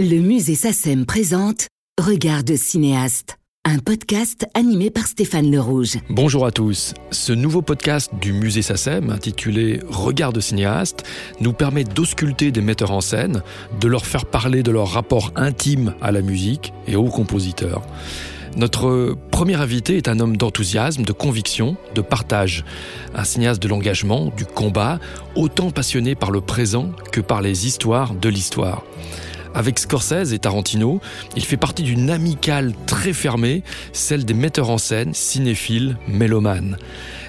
Le 0.00 0.20
musée 0.20 0.54
SACEM 0.54 1.06
présente 1.06 1.66
Regard 2.00 2.44
de 2.44 2.54
cinéaste, 2.54 3.36
un 3.64 3.80
podcast 3.80 4.46
animé 4.54 4.90
par 4.90 5.08
Stéphane 5.08 5.50
Le 5.50 5.60
Rouge. 5.60 5.96
Bonjour 6.08 6.46
à 6.46 6.52
tous. 6.52 6.94
Ce 7.10 7.32
nouveau 7.32 7.62
podcast 7.62 8.12
du 8.20 8.32
musée 8.32 8.62
SACEM, 8.62 9.10
intitulé 9.10 9.80
Regard 9.88 10.32
de 10.32 10.38
cinéaste, 10.38 11.02
nous 11.40 11.52
permet 11.52 11.82
d'ausculter 11.82 12.52
des 12.52 12.60
metteurs 12.60 12.92
en 12.92 13.00
scène, 13.00 13.42
de 13.80 13.88
leur 13.88 14.06
faire 14.06 14.26
parler 14.26 14.62
de 14.62 14.70
leur 14.70 14.86
rapport 14.86 15.32
intime 15.34 15.94
à 16.00 16.12
la 16.12 16.22
musique 16.22 16.72
et 16.86 16.94
aux 16.94 17.08
compositeurs. 17.08 17.82
Notre 18.56 19.16
premier 19.32 19.56
invité 19.56 19.96
est 19.96 20.06
un 20.06 20.20
homme 20.20 20.36
d'enthousiasme, 20.36 21.02
de 21.02 21.12
conviction, 21.12 21.76
de 21.96 22.02
partage. 22.02 22.64
Un 23.16 23.24
cinéaste 23.24 23.60
de 23.60 23.66
l'engagement, 23.66 24.26
du 24.36 24.44
combat, 24.44 25.00
autant 25.34 25.72
passionné 25.72 26.14
par 26.14 26.30
le 26.30 26.40
présent 26.40 26.92
que 27.10 27.20
par 27.20 27.42
les 27.42 27.66
histoires 27.66 28.14
de 28.14 28.28
l'histoire. 28.28 28.84
Avec 29.54 29.78
Scorsese 29.78 30.32
et 30.32 30.38
Tarantino, 30.38 31.00
il 31.36 31.44
fait 31.44 31.56
partie 31.56 31.82
d'une 31.82 32.10
amicale 32.10 32.72
très 32.86 33.12
fermée, 33.12 33.62
celle 33.92 34.24
des 34.24 34.34
metteurs 34.34 34.70
en 34.70 34.78
scène, 34.78 35.14
cinéphiles, 35.14 35.96
mélomanes. 36.06 36.76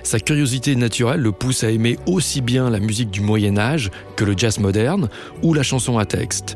Sa 0.10 0.20
curiosité 0.20 0.76
naturelle 0.76 1.20
le 1.20 1.32
pousse 1.32 1.64
à 1.64 1.70
aimer 1.70 2.00
aussi 2.08 2.42
bien 2.42 2.72
la 2.72 2.80
musique 2.80 3.12
du 3.12 3.22
Moyen 3.22 3.60
Âge 3.60 3.92
que 4.16 4.26
le 4.26 4.34
jazz 4.36 4.58
moderne 4.58 5.08
ou 5.44 5.54
la 5.54 5.62
chanson 5.62 6.00
à 6.00 6.06
texte. 6.06 6.56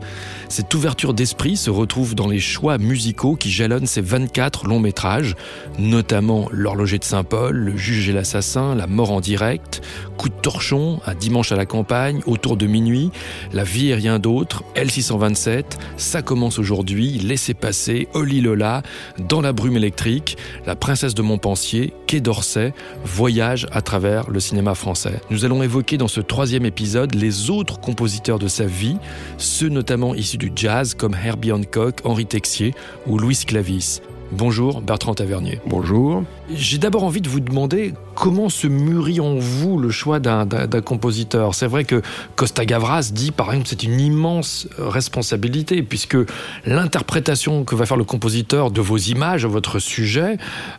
Cette 0.49 0.73
ouverture 0.73 1.13
d'esprit 1.13 1.55
se 1.55 1.70
retrouve 1.70 2.15
dans 2.15 2.27
les 2.27 2.40
choix 2.40 2.79
musicaux 2.79 3.35
qui 3.35 3.51
jalonnent 3.51 3.85
ses 3.85 4.01
24 4.01 4.65
longs 4.65 4.79
métrages, 4.79 5.35
notamment 5.77 6.49
L'horloger 6.51 6.98
de 6.98 7.04
Saint-Paul, 7.04 7.55
Le 7.55 7.77
juge 7.77 8.09
et 8.09 8.13
l'assassin, 8.13 8.74
La 8.74 8.87
mort 8.87 9.12
en 9.12 9.21
direct, 9.21 9.84
Coup 10.18 10.29
de 10.29 10.34
torchon, 10.34 10.99
Un 11.05 11.13
dimanche 11.13 11.51
à 11.51 11.55
la 11.55 11.68
campagne, 11.68 12.21
Autour 12.26 12.57
de 12.57 12.65
minuit, 12.65 13.12
La 13.51 13.63
vie 13.63 13.90
et 13.90 13.96
rien 13.96 14.18
d'autre, 14.18 14.63
L627, 14.76 15.63
Ça 15.98 16.24
commence 16.24 16.57
aujourd'hui, 16.57 17.20
Laissez 17.20 17.54
passer, 17.54 18.07
Oli 18.15 18.41
Lola, 18.41 18.81
Dans 19.20 19.41
la 19.41 19.54
brume 19.54 19.77
électrique, 19.77 20.37
La 20.65 20.76
princesse 20.76 21.13
de 21.13 21.21
Montpensier, 21.21 21.93
Quai 22.07 22.20
d'Orsay, 22.20 22.74
Voyage 23.05 23.43
à 23.44 23.82
travers 23.82 24.30
le 24.30 24.40
cinéma 24.40 24.74
français. 24.74 25.20
Nous 25.30 25.46
allons 25.46 25.62
évoquer 25.63 25.98
dans 25.98 26.08
ce 26.08 26.22
troisième 26.22 26.66
épisode 26.66 27.13
les 27.13 27.49
autres 27.49 27.80
compositeurs 27.80 28.40
de 28.40 28.48
sa 28.48 28.66
vie, 28.66 28.98
ceux 29.38 29.70
notamment 29.70 30.16
issus 30.16 30.38
du 30.38 30.52
jazz 30.55 30.94
comme 30.94 31.16
Herbie 31.16 31.52
Hancock, 31.52 31.99
Henri 32.05 32.26
Texier 32.26 32.74
ou 33.05 33.18
Louis 33.18 33.38
Clavis. 33.46 34.02
Bonjour 34.35 34.81
Bertrand 34.81 35.13
Tavernier. 35.13 35.59
Bonjour. 35.67 36.23
J'ai 36.51 36.79
d'abord 36.79 37.03
envie 37.03 37.21
de 37.21 37.29
vous 37.29 37.39
demander 37.39 37.93
comment 38.15 38.49
se 38.49 38.65
mûrit 38.65 39.20
en 39.20 39.35
vous 39.35 39.77
le 39.77 39.91
choix 39.91 40.20
d'un 40.20 40.48
compositeur. 40.81 41.53
C'est 41.53 41.67
vrai 41.67 41.84
que 41.84 42.01
Costa 42.35 42.65
Gavras 42.65 43.12
dit 43.13 43.29
par 43.29 43.49
exemple 43.49 43.67
c'est 43.70 43.84
une 43.84 43.99
immense 43.99 44.67
responsabilité 44.79 45.84
puisque 45.84 46.17
l'interprétation 46.65 47.63
que 47.63 47.75
va 47.75 47.85
faire 47.85 47.95
le 47.98 48.05
compositeur 48.05 48.71
de 48.71 48.81
vos 48.81 48.98
images, 48.98 49.43
de 49.43 49.48
votre 49.48 49.77
sujet, 49.77 50.37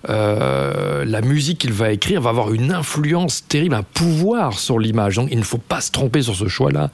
euh, 0.09 1.05
la 1.05 1.21
musique 1.21 1.59
qu'il 1.59 1.73
va 1.73 1.93
écrire 1.93 2.21
va 2.21 2.31
avoir 2.31 2.53
une 2.53 2.73
influence 2.73 3.47
terrible, 3.47 3.77
un 3.77 3.85
pouvoir 3.85 4.59
sur 4.59 4.81
l'image. 4.81 5.15
Donc 5.15 5.29
il 5.31 5.39
ne 5.39 5.45
faut 5.45 5.59
pas 5.59 5.81
se 5.81 5.93
tromper 5.93 6.23
sur 6.23 6.35
ce 6.35 6.49
choix-là. 6.49 6.91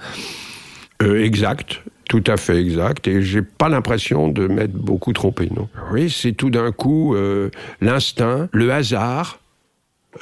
Euh, 1.02 1.24
exact. 1.24 1.80
Tout 2.10 2.24
à 2.26 2.36
fait 2.36 2.60
exact. 2.60 3.06
Et 3.06 3.22
j'ai 3.22 3.40
pas 3.40 3.68
l'impression 3.68 4.26
de 4.26 4.48
m'être 4.48 4.72
beaucoup 4.72 5.12
trompé, 5.12 5.48
non. 5.54 5.68
Oui, 5.92 6.10
c'est 6.10 6.32
tout 6.32 6.50
d'un 6.50 6.72
coup 6.72 7.14
euh, 7.14 7.50
l'instinct, 7.80 8.48
le 8.52 8.72
hasard, 8.72 9.38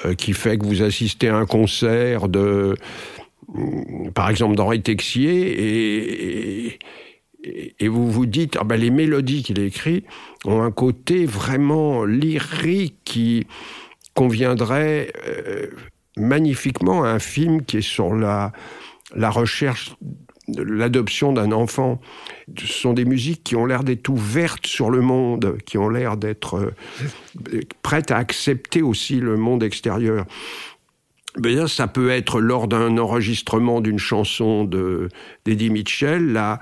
euh, 0.04 0.12
qui 0.12 0.34
fait 0.34 0.58
que 0.58 0.66
vous 0.66 0.82
assistez 0.82 1.28
à 1.28 1.36
un 1.36 1.46
concert 1.46 2.28
de, 2.28 2.74
mm, 3.54 4.10
par 4.10 4.28
exemple, 4.28 4.54
d'Henri 4.54 4.82
Texier, 4.82 6.76
et, 7.80 7.88
vous 7.88 8.10
vous 8.10 8.26
dites, 8.26 8.58
ah 8.60 8.64
ben, 8.64 8.76
les 8.76 8.90
mélodies 8.90 9.42
qu'il 9.42 9.58
a 9.58 9.62
écrites 9.62 10.04
ont 10.44 10.60
un 10.60 10.70
côté 10.70 11.24
vraiment 11.24 12.04
lyrique 12.04 12.96
qui 13.04 13.46
conviendrait 14.12 15.10
euh, 15.26 15.68
magnifiquement 16.18 17.04
à 17.04 17.08
un 17.08 17.18
film 17.18 17.64
qui 17.64 17.78
est 17.78 17.80
sur 17.80 18.14
la, 18.14 18.52
la 19.14 19.30
recherche 19.30 19.96
l'adoption 20.56 21.32
d'un 21.32 21.52
enfant. 21.52 22.00
Ce 22.58 22.66
sont 22.66 22.92
des 22.92 23.04
musiques 23.04 23.44
qui 23.44 23.56
ont 23.56 23.66
l'air 23.66 23.84
d'être 23.84 24.08
ouvertes 24.08 24.66
sur 24.66 24.90
le 24.90 25.00
monde, 25.00 25.58
qui 25.66 25.78
ont 25.78 25.88
l'air 25.88 26.16
d'être 26.16 26.72
euh, 27.52 27.60
prêtes 27.82 28.10
à 28.10 28.16
accepter 28.16 28.82
aussi 28.82 29.20
le 29.20 29.36
monde 29.36 29.62
extérieur. 29.62 30.24
Ben, 31.36 31.68
ça 31.68 31.86
peut 31.86 32.10
être 32.10 32.40
lors 32.40 32.66
d'un 32.68 32.98
enregistrement 32.98 33.80
d'une 33.80 33.98
chanson 33.98 34.64
d'Eddie 35.44 35.70
Mitchell, 35.70 36.32
la, 36.32 36.58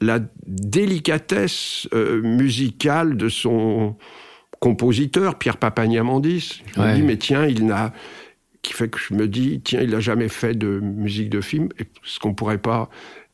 la 0.00 0.20
délicatesse 0.46 1.88
euh, 1.92 2.22
musicale 2.22 3.16
de 3.16 3.28
son 3.28 3.96
compositeur, 4.60 5.36
Pierre 5.36 5.56
Papagniamandis. 5.56 6.62
Je 6.74 6.80
me 6.80 6.94
dis, 6.94 7.02
mais 7.02 7.16
tiens, 7.16 7.46
il 7.46 7.66
n'a 7.66 7.92
qui 8.62 8.72
fait 8.72 8.88
que 8.88 8.98
je 8.98 9.14
me 9.14 9.26
dis, 9.26 9.60
tiens, 9.62 9.80
il 9.80 9.90
n'a 9.90 10.00
jamais 10.00 10.28
fait 10.28 10.54
de 10.54 10.80
musique 10.80 11.30
de 11.30 11.40
film, 11.40 11.68
est-ce 11.78 12.18
qu'on 12.18 12.34
pourrait 12.34 12.58
pas 12.58 12.90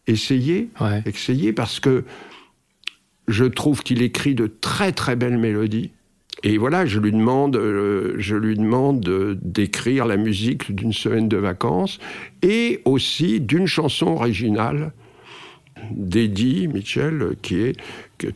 essayer, 0.06 0.68
essayer, 1.04 1.52
parce 1.52 1.80
que 1.80 2.04
je 3.28 3.44
trouve 3.44 3.82
qu'il 3.82 4.02
écrit 4.02 4.34
de 4.34 4.46
très 4.46 4.92
très 4.92 5.16
belles 5.16 5.38
mélodies. 5.38 5.90
Et 6.42 6.58
voilà, 6.58 6.86
je 6.86 7.00
lui 7.00 7.12
demande, 7.12 7.56
euh, 7.56 8.14
je 8.18 8.36
lui 8.36 8.56
demande 8.56 9.00
d'écrire 9.42 10.06
la 10.06 10.16
musique 10.16 10.72
d'une 10.72 10.92
semaine 10.92 11.28
de 11.28 11.38
vacances 11.38 11.98
et 12.42 12.82
aussi 12.84 13.40
d'une 13.40 13.66
chanson 13.66 14.08
originale 14.08 14.92
d'Eddie 15.90 16.68
Mitchell, 16.68 17.36
qui 17.42 17.60
est 17.60 17.76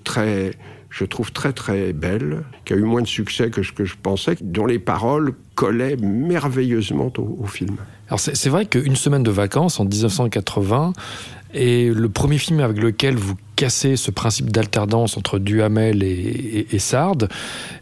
très, 0.02 0.52
je 0.90 1.04
trouve 1.04 1.32
très 1.32 1.52
très 1.52 1.92
belle, 1.92 2.42
qui 2.64 2.72
a 2.72 2.76
eu 2.76 2.82
moins 2.82 3.02
de 3.02 3.06
succès 3.06 3.50
que 3.50 3.62
ce 3.62 3.72
que 3.72 3.84
je 3.84 3.94
pensais, 4.00 4.36
dont 4.40 4.66
les 4.66 4.78
paroles 4.78 5.34
collait 5.54 5.96
merveilleusement 5.96 7.12
au, 7.16 7.46
film. 7.46 7.76
Alors 8.08 8.18
c'est 8.18 8.48
vrai 8.48 8.66
qu'une 8.66 8.96
semaine 8.96 9.22
de 9.22 9.30
vacances 9.30 9.78
en 9.78 9.84
1980 9.84 10.92
est 11.54 11.94
le 11.94 12.08
premier 12.08 12.38
film 12.38 12.60
avec 12.60 12.78
lequel 12.78 13.16
vous 13.16 13.36
casser 13.60 13.96
ce 13.96 14.10
principe 14.10 14.50
d'alternance 14.50 15.18
entre 15.18 15.38
Duhamel 15.38 16.02
et, 16.02 16.66
et, 16.72 16.78
Sard. 16.78 17.28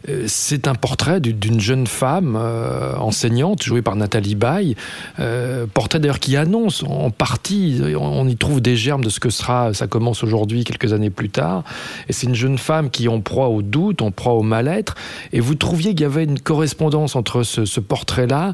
Euh, 0.09 0.25
c'est 0.27 0.67
un 0.67 0.75
portrait 0.75 1.21
d'une 1.21 1.61
jeune 1.61 1.87
femme 1.87 2.37
euh, 2.37 2.97
enseignante, 2.97 3.63
jouée 3.63 3.81
par 3.81 3.95
Nathalie 3.95 4.35
Baye, 4.35 4.75
euh, 5.21 5.67
portrait 5.73 6.01
d'ailleurs 6.01 6.19
qui 6.19 6.35
annonce 6.35 6.83
en 6.83 7.11
partie, 7.11 7.79
on 7.97 8.27
y 8.27 8.35
trouve 8.35 8.59
des 8.59 8.75
germes 8.75 9.05
de 9.05 9.09
ce 9.09 9.21
que 9.21 9.29
sera, 9.29 9.73
ça 9.73 9.87
commence 9.87 10.21
aujourd'hui, 10.21 10.65
quelques 10.65 10.91
années 10.91 11.09
plus 11.09 11.29
tard, 11.29 11.63
et 12.09 12.13
c'est 12.13 12.27
une 12.27 12.35
jeune 12.35 12.57
femme 12.57 12.89
qui 12.89 13.07
en 13.07 13.21
proie 13.21 13.47
au 13.47 13.61
doute, 13.61 14.01
en 14.01 14.11
proie 14.11 14.33
au 14.33 14.43
mal-être, 14.43 14.95
et 15.31 15.39
vous 15.39 15.55
trouviez 15.55 15.91
qu'il 15.91 16.01
y 16.01 16.05
avait 16.05 16.25
une 16.25 16.41
correspondance 16.41 17.15
entre 17.15 17.43
ce, 17.43 17.63
ce 17.63 17.79
portrait-là 17.79 18.53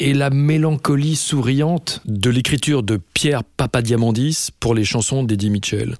et 0.00 0.12
la 0.12 0.30
mélancolie 0.30 1.14
souriante 1.14 2.00
de 2.04 2.30
l'écriture 2.30 2.82
de 2.82 2.98
Pierre 3.14 3.44
Papadiamandis 3.44 4.48
pour 4.58 4.74
les 4.74 4.84
chansons 4.84 5.22
d'Eddie 5.22 5.50
Mitchell. 5.50 5.94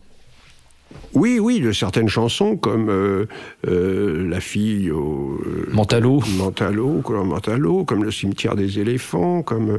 Oui, 1.15 1.39
oui, 1.39 1.61
de 1.61 1.71
certaines 1.71 2.09
chansons 2.09 2.57
comme 2.57 2.91
euh, 2.91 3.27
euh, 3.69 4.29
La 4.29 4.41
fille 4.41 4.91
au 4.91 5.39
euh, 5.47 5.69
Mentalo, 5.73 6.21
Mentalo, 6.37 7.03
Mentalo, 7.09 7.85
comme 7.85 8.03
Le 8.03 8.11
cimetière 8.11 8.57
des 8.57 8.81
éléphants, 8.81 9.43
comme 9.43 9.79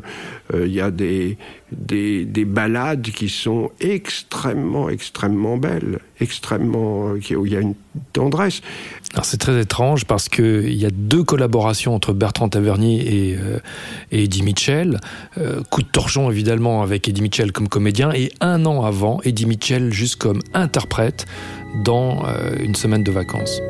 il 0.54 0.72
y 0.72 0.80
a 0.80 0.92
des, 0.92 1.38
des, 1.74 2.24
des 2.24 2.46
ballades 2.46 3.02
qui 3.02 3.28
sont 3.28 3.70
extrêmement, 3.82 4.88
extrêmement 4.88 5.58
belles, 5.58 6.00
extrêmement 6.22 7.12
où 7.12 7.46
il 7.46 7.52
y 7.52 7.58
a 7.58 7.60
une 7.60 7.76
Alors 9.14 9.26
c'est 9.26 9.38
très 9.38 9.60
étrange 9.60 10.06
parce 10.06 10.28
qu'il 10.28 10.74
y 10.74 10.86
a 10.86 10.90
deux 10.92 11.24
collaborations 11.24 11.96
entre 11.96 12.14
Bertrand 12.14 12.50
Tavernier 12.50 13.30
et, 13.30 13.38
euh, 13.38 13.60
Eddie 14.12 14.44
Mitchell. 14.44 15.00
Euh, 15.38 15.62
coup 15.70 15.82
de 15.82 15.88
torchon 15.88 16.30
évidemment 16.30 16.82
avec 16.82 17.08
Eddie 17.08 17.22
Mitchell 17.22 17.52
comme 17.52 17.70
comédien 17.70 18.12
et 18.12 18.32
un 18.42 18.66
an 18.66 18.84
avant, 18.84 19.22
Eddie 19.24 19.46
Mitchell 19.46 19.94
juste 19.94 20.18
comme 20.18 20.42
interprète 20.54 21.26
dans 21.84 22.26
euh, 22.28 22.56
Une 22.60 22.76
semaine 22.76 23.04
de 23.04 23.12
vacances. 23.12 23.62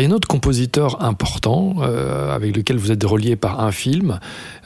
Il 0.00 0.04
y 0.04 0.06
a 0.06 0.08
un 0.08 0.16
autre 0.16 0.28
compositeur 0.28 1.02
important 1.02 1.74
euh, 1.80 2.34
avec 2.34 2.56
lequel 2.56 2.78
vous 2.78 2.90
êtes 2.90 3.04
relié 3.04 3.36
par 3.36 3.60
un 3.60 3.70
film, 3.70 4.18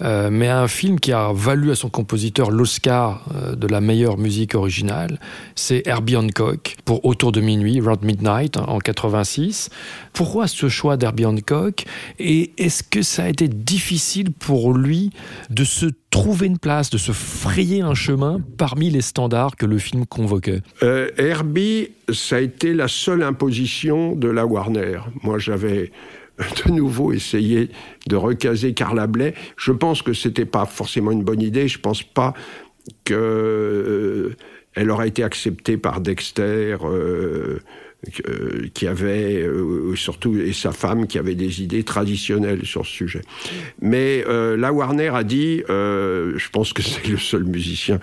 euh, 0.02 0.28
mais 0.30 0.48
un 0.48 0.68
film 0.68 0.98
qui 1.00 1.12
a 1.12 1.32
valu 1.32 1.70
à 1.70 1.74
son 1.74 1.88
compositeur 1.88 2.50
l'Oscar 2.50 3.24
euh, 3.34 3.54
de 3.54 3.66
la 3.66 3.80
meilleure 3.80 4.18
musique 4.18 4.54
originale, 4.54 5.18
c'est 5.54 5.86
Herbie 5.86 6.16
Hancock 6.16 6.76
pour 6.84 7.04
Autour 7.04 7.32
de 7.32 7.40
minuit, 7.40 7.80
Round 7.80 8.02
Midnight 8.02 8.56
en 8.56 8.78
86. 8.78 9.70
Pourquoi 10.12 10.46
ce 10.46 10.68
choix 10.68 10.96
d'Herbie 10.96 11.26
Hancock? 11.26 11.84
Et 12.18 12.52
est-ce 12.58 12.82
que 12.82 13.02
ça 13.02 13.24
a 13.24 13.28
été 13.28 13.48
difficile 13.48 14.32
pour 14.32 14.72
lui 14.72 15.10
de 15.50 15.64
se 15.64 15.86
trouver 16.10 16.46
une 16.46 16.58
place, 16.58 16.90
de 16.90 16.98
se 16.98 17.12
frayer 17.12 17.80
un 17.80 17.94
chemin 17.94 18.40
parmi 18.56 18.90
les 18.90 19.00
standards 19.00 19.56
que 19.56 19.66
le 19.66 19.78
film 19.78 20.06
convoquait? 20.06 20.62
Euh, 20.82 21.10
Herbie, 21.18 21.88
ça 22.12 22.36
a 22.36 22.40
été 22.40 22.72
la 22.72 22.88
seule 22.88 23.22
imposition 23.22 24.14
de 24.14 24.28
la 24.28 24.46
Warner. 24.46 25.00
Moi, 25.22 25.38
j'avais 25.38 25.90
de 26.66 26.72
nouveau 26.72 27.12
essayé 27.12 27.70
de 28.06 28.16
recaser 28.16 28.74
Carla 28.74 29.06
Bley. 29.06 29.34
Je 29.56 29.72
pense 29.72 30.02
que 30.02 30.12
c'était 30.12 30.44
pas 30.44 30.66
forcément 30.66 31.10
une 31.10 31.24
bonne 31.24 31.42
idée. 31.42 31.68
Je 31.68 31.78
pense 31.78 32.02
pas 32.02 32.34
que 33.04 33.14
euh, 33.14 34.36
elle 34.74 34.90
aurait 34.90 35.08
été 35.08 35.22
acceptée 35.22 35.76
par 35.76 36.00
Dexter. 36.00 36.76
Euh, 38.28 38.68
qui 38.74 38.86
avait, 38.86 39.42
euh, 39.42 39.94
surtout, 39.96 40.36
et 40.36 40.52
sa 40.52 40.72
femme, 40.72 41.06
qui 41.06 41.18
avait 41.18 41.34
des 41.34 41.62
idées 41.62 41.84
traditionnelles 41.84 42.64
sur 42.64 42.84
ce 42.84 42.92
sujet. 42.92 43.20
Mais 43.80 44.24
euh, 44.28 44.56
la 44.56 44.72
Warner 44.72 45.08
a 45.08 45.24
dit, 45.24 45.62
je 45.68 46.50
pense 46.50 46.72
que 46.72 46.82
c'est 46.82 47.06
le 47.06 47.18
seul 47.18 47.44
musicien 47.44 48.00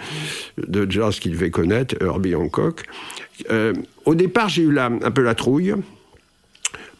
de 0.57 0.89
jazz 0.89 1.19
qu'il 1.19 1.31
devait 1.31 1.51
connaître, 1.51 1.95
Herbie 2.01 2.35
Hancock. 2.35 2.83
au 4.05 4.15
départ, 4.15 4.49
j'ai 4.49 4.63
eu 4.63 4.77
un 4.79 5.11
peu 5.11 5.21
la 5.21 5.35
trouille, 5.35 5.73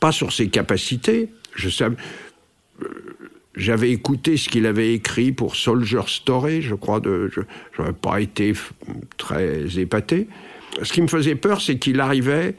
pas 0.01 0.11
sur 0.11 0.33
ses 0.33 0.49
capacités. 0.49 1.29
Je 1.55 1.69
savais, 1.69 1.95
j'avais 3.55 3.91
écouté 3.91 4.35
ce 4.35 4.49
qu'il 4.49 4.65
avait 4.65 4.93
écrit 4.93 5.31
pour 5.31 5.55
Soldier 5.55 6.01
Story, 6.07 6.61
je 6.61 6.75
crois, 6.75 7.01
je 7.03 7.41
n'avais 7.79 7.93
pas 7.93 8.19
été 8.19 8.53
très 9.17 9.79
épaté. 9.79 10.27
Ce 10.81 10.91
qui 10.91 11.01
me 11.01 11.07
faisait 11.07 11.35
peur, 11.35 11.61
c'est 11.61 11.77
qu'il 11.77 11.99
arrivait 11.99 12.55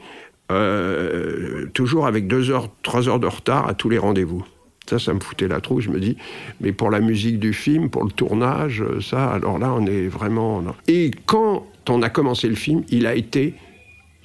euh, 0.51 1.67
toujours 1.73 2.07
avec 2.07 2.27
deux 2.27 2.49
heures, 2.49 2.69
trois 2.81 3.09
heures 3.09 3.19
de 3.19 3.27
retard 3.27 3.67
à 3.67 3.73
tous 3.73 3.89
les 3.89 3.97
rendez-vous. 3.97 4.45
Ça, 4.87 4.99
ça 4.99 5.13
me 5.13 5.19
foutait 5.19 5.47
la 5.47 5.61
trouille. 5.61 5.81
Je 5.81 5.89
me 5.89 5.99
dis, 5.99 6.17
mais 6.61 6.73
pour 6.73 6.91
la 6.91 6.99
musique 6.99 7.39
du 7.39 7.53
film, 7.53 7.89
pour 7.89 8.03
le 8.03 8.11
tournage, 8.11 8.83
ça, 9.01 9.31
alors 9.31 9.57
là, 9.57 9.73
on 9.73 9.85
est 9.85 10.07
vraiment. 10.07 10.63
Et 10.87 11.11
quand 11.25 11.65
on 11.89 12.01
a 12.01 12.09
commencé 12.09 12.47
le 12.47 12.55
film, 12.55 12.83
il 12.89 13.07
a 13.07 13.15
été 13.15 13.55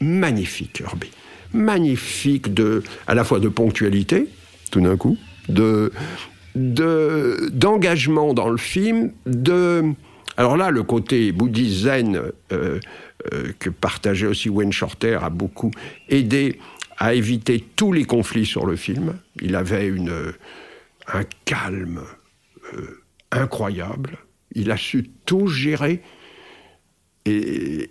magnifique, 0.00 0.80
Herbie. 0.80 1.10
Magnifique 1.52 2.52
de, 2.52 2.82
à 3.06 3.14
la 3.14 3.24
fois 3.24 3.40
de 3.40 3.48
ponctualité, 3.48 4.28
tout 4.70 4.80
d'un 4.80 4.96
coup, 4.96 5.16
de 5.48 5.90
d'engagement 6.54 8.34
dans 8.34 8.48
le 8.48 8.56
film, 8.56 9.12
de 9.26 9.94
alors 10.38 10.56
là, 10.56 10.70
le 10.70 10.84
côté 10.84 11.32
bouddhiste 11.32 11.80
zen 11.80 12.16
euh, 12.16 12.30
euh, 12.52 13.52
que 13.58 13.70
partageait 13.70 14.28
aussi 14.28 14.48
Wayne 14.48 14.72
Shorter 14.72 15.18
a 15.20 15.30
beaucoup 15.30 15.72
aidé 16.08 16.60
à 16.96 17.12
éviter 17.14 17.64
tous 17.74 17.92
les 17.92 18.04
conflits 18.04 18.46
sur 18.46 18.64
le 18.64 18.76
film. 18.76 19.18
Il 19.42 19.56
avait 19.56 19.88
une, 19.88 20.32
un 21.08 21.24
calme 21.44 22.02
euh, 22.72 23.02
incroyable. 23.32 24.18
Il 24.52 24.70
a 24.70 24.76
su 24.76 25.10
tout 25.26 25.48
gérer. 25.48 26.02
Et, 27.26 27.90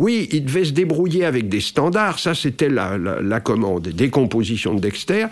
oui, 0.00 0.30
il 0.32 0.46
devait 0.46 0.64
se 0.64 0.72
débrouiller 0.72 1.26
avec 1.26 1.50
des 1.50 1.60
standards. 1.60 2.18
Ça, 2.18 2.34
c'était 2.34 2.70
la, 2.70 3.40
commande. 3.40 3.88
Des 3.88 4.08
compositions 4.08 4.72
de 4.72 4.80
Dexter. 4.80 5.26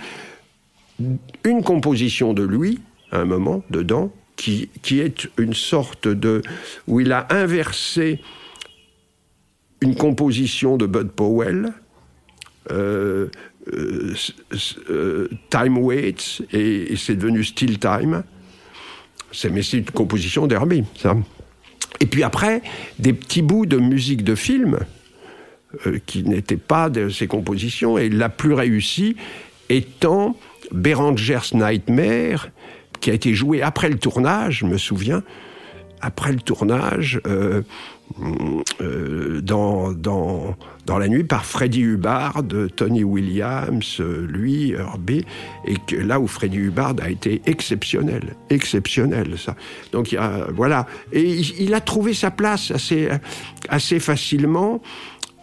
Une 1.45 1.63
composition 1.63 2.35
de 2.35 2.43
lui, 2.43 2.79
à 3.11 3.21
un 3.21 3.25
moment, 3.25 3.65
dedans, 3.71 4.13
qui, 4.37 4.69
est 4.91 5.27
une 5.39 5.55
sorte 5.55 6.07
de... 6.07 6.43
où 6.87 7.01
il 7.01 7.13
a 7.13 7.27
inversé 7.31 8.21
une 9.81 9.95
composition 9.97 10.77
de 10.77 10.85
Bud 10.85 11.13
Powell, 11.13 11.73
euh, 12.71 13.29
euh, 13.73 14.15
euh, 14.91 15.29
Time 15.49 15.79
Waits, 15.79 16.43
et, 16.53 16.95
c'est 16.97 17.17
devenu 17.17 17.43
Still 17.43 17.79
Time. 17.79 18.23
Mais 19.51 19.63
c'est 19.63 19.79
une 19.79 19.85
composition 19.87 20.47
d'Herbie, 20.47 20.85
ça. 20.95 21.17
Et 22.01 22.07
puis 22.07 22.23
après, 22.23 22.63
des 22.99 23.13
petits 23.13 23.43
bouts 23.43 23.67
de 23.67 23.79
musique 23.79 24.25
de 24.25 24.35
film 24.35 24.79
qui 26.07 26.23
n'étaient 26.23 26.57
pas 26.57 26.89
de 26.89 27.11
ses 27.11 27.27
compositions, 27.27 27.99
et 27.99 28.09
la 28.09 28.31
plus 28.31 28.55
réussie 28.55 29.17
étant 29.69 30.35
Beranger's 30.73 31.53
Nightmare, 31.55 32.49
qui 33.01 33.11
a 33.11 33.15
été 33.15 33.35
joué 33.35 33.63
après 33.63 33.89
le 33.89 33.99
tournage, 33.99 34.59
je 34.61 34.67
me 34.67 34.79
souviens, 34.79 35.23
après 36.01 36.33
le 36.33 36.41
tournage, 36.41 37.21
euh, 37.27 37.29
euh, 37.29 37.63
dans, 39.43 39.93
dans, 39.93 40.99
la 40.99 41.09
nuit, 41.09 41.25
par 41.25 41.45
Freddie 41.45 41.83
Hubbard, 41.83 42.43
Tony 42.77 43.05
Williams, 43.05 44.01
lui, 44.01 44.73
Herbie, 44.73 45.25
et 45.67 45.77
là 46.03 46.19
où 46.19 46.27
Freddie 46.27 46.59
Hubbard 46.59 46.95
a 47.03 47.11
été 47.11 47.43
exceptionnel, 47.47 48.35
exceptionnel, 48.51 49.39
ça. 49.39 49.55
Donc, 49.93 50.13
il 50.13 50.19
a, 50.19 50.47
voilà. 50.55 50.87
Et 51.13 51.23
il, 51.59 51.75
a 51.75 51.81
trouvé 51.81 52.15
sa 52.15 52.31
place 52.31 52.71
assez, 52.71 53.09
assez 53.69 54.01
facilement. 54.01 54.81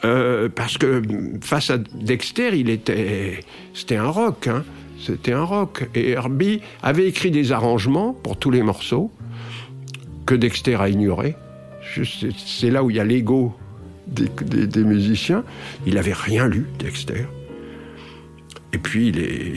Euh, 0.03 0.49
parce 0.53 0.77
que 0.77 1.01
face 1.41 1.69
à 1.69 1.77
Dexter, 1.77 2.57
il 2.57 2.69
était, 2.69 3.39
c'était 3.73 3.95
un 3.95 4.09
rock. 4.09 4.47
Hein. 4.47 4.63
C'était 4.99 5.33
un 5.33 5.43
rock. 5.43 5.87
Et 5.95 6.11
Herbie 6.11 6.61
avait 6.83 7.07
écrit 7.07 7.31
des 7.31 7.51
arrangements 7.51 8.13
pour 8.13 8.37
tous 8.37 8.51
les 8.51 8.61
morceaux 8.61 9.11
que 10.25 10.35
Dexter 10.35 10.75
a 10.75 10.89
ignorés. 10.89 11.35
C'est 12.03 12.71
là 12.71 12.83
où 12.83 12.89
il 12.89 12.97
y 12.97 12.99
a 12.99 13.05
l'ego 13.05 13.53
des, 14.07 14.83
musiciens. 14.83 15.43
Il 15.85 15.95
n'avait 15.95 16.13
rien 16.13 16.47
lu, 16.47 16.67
Dexter. 16.79 17.25
Et 18.73 18.77
puis, 18.77 19.09
il 19.09 19.19
est. 19.19 19.53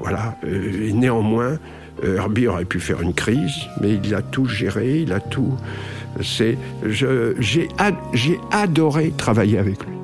Voilà. 0.00 0.38
Euh, 0.44 0.90
néanmoins, 0.92 1.58
Herbie 2.02 2.48
aurait 2.48 2.64
pu 2.64 2.80
faire 2.80 3.00
une 3.00 3.14
crise, 3.14 3.68
mais 3.80 3.94
il 4.02 4.14
a 4.14 4.22
tout 4.22 4.46
géré, 4.46 5.00
il 5.00 5.12
a 5.12 5.20
tout. 5.20 5.56
J'ai 6.20 6.58
adoré 8.50 9.12
travailler 9.16 9.58
avec 9.58 9.84
lui. 9.84 10.01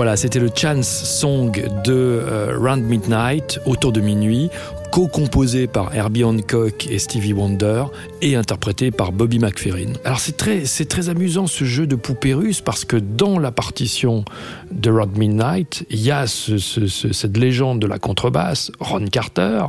Voilà, 0.00 0.16
c'était 0.16 0.38
le 0.38 0.48
Chance 0.56 0.88
Song 0.88 1.50
de 1.84 1.92
euh, 1.92 2.56
Round 2.58 2.82
Midnight, 2.82 3.60
autour 3.66 3.92
de 3.92 4.00
minuit, 4.00 4.50
co-composé 4.90 5.66
par 5.66 5.94
Herbie 5.94 6.24
Hancock 6.24 6.86
et 6.90 6.98
Stevie 6.98 7.32
Wonder 7.32 7.84
et 8.22 8.34
interprété 8.34 8.90
par 8.90 9.12
Bobby 9.12 9.38
McFerrin. 9.38 9.92
Alors 10.04 10.18
c'est 10.18 10.36
très, 10.36 10.64
c'est 10.64 10.86
très 10.86 11.08
amusant 11.08 11.46
ce 11.46 11.64
jeu 11.64 11.86
de 11.86 11.94
poupée 11.94 12.34
russe 12.34 12.60
parce 12.60 12.84
que 12.84 12.96
dans 12.96 13.38
la 13.38 13.52
partition 13.52 14.24
de 14.72 14.90
Rod 14.90 15.16
Midnight, 15.16 15.86
il 15.90 16.00
y 16.00 16.10
a 16.10 16.26
cette 16.26 17.36
légende 17.36 17.80
de 17.80 17.86
la 17.86 17.98
contrebasse, 17.98 18.72
Ron 18.80 19.06
Carter, 19.06 19.66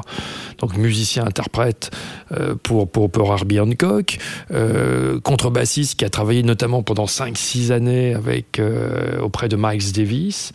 donc 0.58 0.76
musicien-interprète 0.76 1.92
euh, 2.32 2.56
pour, 2.56 2.90
Herbie 3.16 3.60
Hancock, 3.60 4.18
euh, 4.52 5.20
contrebassiste 5.20 6.00
qui 6.00 6.06
a 6.06 6.10
travaillé 6.10 6.44
notamment 6.44 6.84
pendant 6.84 7.06
5-6 7.06 7.72
années 7.72 8.16
euh, 8.60 9.20
auprès 9.20 9.50
de 9.50 9.56
Miles 9.56 9.92
Davis. 9.94 10.52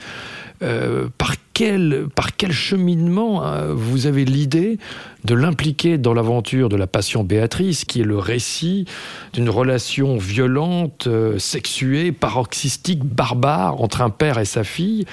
Par 2.14 2.36
quel 2.36 2.52
cheminement 2.52 3.42
hein, 3.42 3.68
vous 3.72 4.06
avez 4.06 4.26
l'idée 4.26 4.78
de 5.24 5.34
l'impliquer 5.34 5.96
dans 5.96 6.12
l'aventure 6.12 6.68
de 6.68 6.76
la 6.76 6.86
passion 6.86 7.24
Béatrice, 7.24 7.86
qui 7.86 8.00
est 8.00 8.04
le 8.04 8.18
récit 8.18 8.84
d'une 9.32 9.48
relation 9.48 10.18
violente, 10.18 11.06
euh, 11.06 11.38
sexuée, 11.38 12.12
paroxystique, 12.12 13.04
barbare 13.04 13.80
entre 13.80 14.02
un 14.02 14.10
père 14.10 14.38
et 14.38 14.44
sa 14.44 14.64
fille 14.64 15.06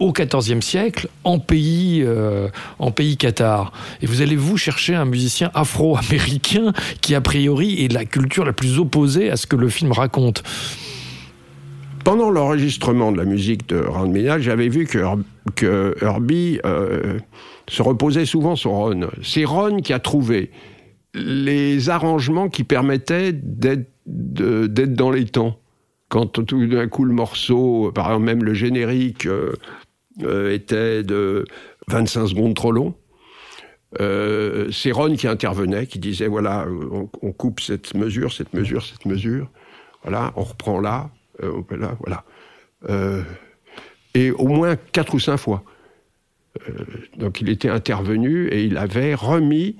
au 0.00 0.12
XIVe 0.12 0.60
siècle 0.60 1.08
en 1.22 1.38
pays, 1.38 2.02
euh, 2.04 2.48
en 2.80 2.90
pays 2.90 3.16
Qatar. 3.16 3.72
Et 4.02 4.06
vous 4.06 4.20
allez 4.20 4.36
vous 4.36 4.56
chercher 4.56 4.96
un 4.96 5.04
musicien 5.04 5.52
afro-américain 5.54 6.72
qui 7.02 7.14
a 7.14 7.20
priori 7.20 7.84
est 7.84 7.92
la 7.92 8.04
culture 8.04 8.44
la 8.44 8.52
plus 8.52 8.80
opposée 8.80 9.30
à 9.30 9.36
ce 9.36 9.46
que 9.46 9.54
le 9.54 9.68
film 9.68 9.92
raconte. 9.92 10.42
Pendant 12.02 12.30
l'enregistrement 12.30 13.12
de 13.12 13.18
la 13.18 13.24
musique 13.24 13.68
de 13.68 13.78
Ron 13.78 14.08
Minaj, 14.08 14.42
j'avais 14.42 14.68
vu 14.68 14.86
que, 14.86 14.98
que 15.54 15.94
Herbie 16.00 16.58
euh, 16.64 17.18
se 17.68 17.82
reposait 17.82 18.26
souvent 18.26 18.56
sur 18.56 18.72
Ron. 18.72 19.08
C'est 19.22 19.44
Ron 19.44 19.78
qui 19.80 19.92
a 19.92 19.98
trouvé 19.98 20.50
les 21.14 21.90
arrangements 21.90 22.48
qui 22.48 22.64
permettaient 22.64 23.32
d'être 23.32 24.94
dans 24.94 25.10
les 25.10 25.26
temps. 25.26 25.58
Quand 26.08 26.26
tout 26.26 26.66
d'un 26.66 26.88
coup 26.88 27.04
le 27.04 27.12
morceau, 27.12 27.90
par 27.94 28.06
exemple 28.06 28.24
même 28.24 28.44
le 28.44 28.54
générique, 28.54 29.26
euh, 29.26 29.52
euh, 30.22 30.52
était 30.52 31.02
de 31.02 31.44
25 31.88 32.28
secondes 32.28 32.54
trop 32.54 32.72
long, 32.72 32.94
c'est 33.98 34.90
Ron 34.90 35.14
qui 35.14 35.28
intervenait, 35.28 35.86
qui 35.86 36.00
disait 36.00 36.26
voilà, 36.26 36.66
on, 37.22 37.32
coupe 37.32 37.60
cette 37.60 37.94
mesure, 37.94 38.32
cette 38.32 38.52
mesure, 38.52 38.84
cette 38.84 39.06
mesure, 39.06 39.48
voilà, 40.02 40.32
on 40.36 40.42
reprend 40.42 40.80
là, 40.80 41.10
euh, 41.42 41.62
voilà. 42.00 42.24
Et 44.14 44.30
au 44.30 44.48
moins 44.48 44.76
quatre 44.76 45.14
ou 45.14 45.18
cinq 45.18 45.36
fois. 45.36 45.62
Euh, 46.68 46.72
donc 47.16 47.40
il 47.40 47.48
était 47.48 47.68
intervenu 47.68 48.48
et 48.48 48.64
il 48.64 48.76
avait 48.76 49.14
remis 49.14 49.76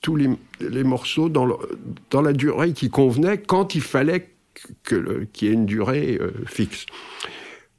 tous 0.00 0.16
les, 0.16 0.84
morceaux 0.84 1.28
dans, 1.28 1.48
la 2.22 2.32
durée 2.32 2.72
qui 2.72 2.88
convenait 2.88 3.38
quand 3.38 3.74
il 3.74 3.80
fallait 3.80 4.30
qu'il 4.84 5.26
y 5.42 5.46
ait 5.46 5.54
une 5.54 5.66
durée 5.66 6.20
fixe. 6.46 6.86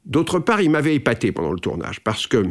D'autre 0.04 0.38
part, 0.38 0.60
il 0.60 0.70
m'avait 0.70 0.94
épaté 0.94 1.32
pendant 1.32 1.52
le 1.52 1.60
tournage 1.60 2.00
parce 2.00 2.26
que 2.26 2.44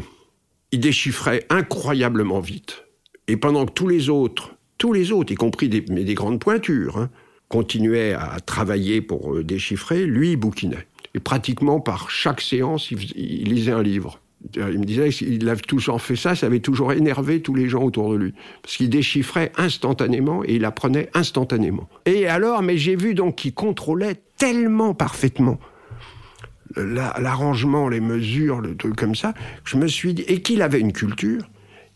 il 0.71 0.79
déchiffrait 0.79 1.45
incroyablement 1.49 2.39
vite. 2.39 2.85
Et 3.27 3.37
pendant 3.37 3.65
que 3.65 3.71
tous 3.71 3.87
les 3.87 4.09
autres, 4.09 4.55
tous 4.77 4.93
les 4.93 5.11
autres, 5.11 5.31
y 5.31 5.35
compris 5.35 5.69
des, 5.69 5.83
mais 5.89 6.03
des 6.03 6.13
grandes 6.13 6.39
pointures, 6.39 6.97
hein, 6.97 7.09
continuait 7.47 8.13
à 8.13 8.39
travailler 8.39 9.01
pour 9.01 9.35
euh, 9.35 9.43
déchiffrer, 9.43 10.05
lui, 10.05 10.31
il 10.31 10.37
bouquinait. 10.37 10.87
Et 11.19 11.21
pratiquement 11.21 11.81
par 11.81 12.09
chaque 12.09 12.39
séance, 12.39 12.91
il, 12.91 13.43
lisait 13.43 13.73
un 13.73 13.83
livre. 13.83 14.21
Il 14.55 14.79
me 14.79 14.85
disait 14.85 15.09
qu'il 15.09 15.49
avait 15.49 15.59
toujours 15.59 16.01
fait 16.01 16.15
ça, 16.15 16.33
ça 16.33 16.45
avait 16.45 16.61
toujours 16.61 16.93
énervé 16.93 17.41
tous 17.41 17.55
les 17.55 17.67
gens 17.67 17.83
autour 17.83 18.13
de 18.13 18.15
lui. 18.15 18.33
Parce 18.61 18.77
qu'il 18.77 18.89
déchiffrait 18.89 19.51
instantanément 19.57 20.45
et 20.45 20.55
il 20.55 20.63
apprenait 20.63 21.09
instantanément. 21.13 21.89
Et 22.05 22.27
alors, 22.27 22.61
mais 22.61 22.77
j'ai 22.77 22.95
vu 22.95 23.15
donc 23.15 23.35
qu'il 23.35 23.53
contrôlait 23.53 24.15
tellement 24.37 24.93
parfaitement 24.93 25.59
l'arrangement, 26.77 27.89
les 27.89 27.99
mesures, 27.99 28.61
le 28.61 28.77
truc 28.77 28.95
comme 28.95 29.15
ça, 29.15 29.33
je 29.65 29.75
me 29.75 29.87
suis 29.87 30.13
dit, 30.13 30.21
et 30.27 30.41
qu'il 30.41 30.61
avait 30.61 30.79
une 30.79 30.93
culture, 30.93 31.41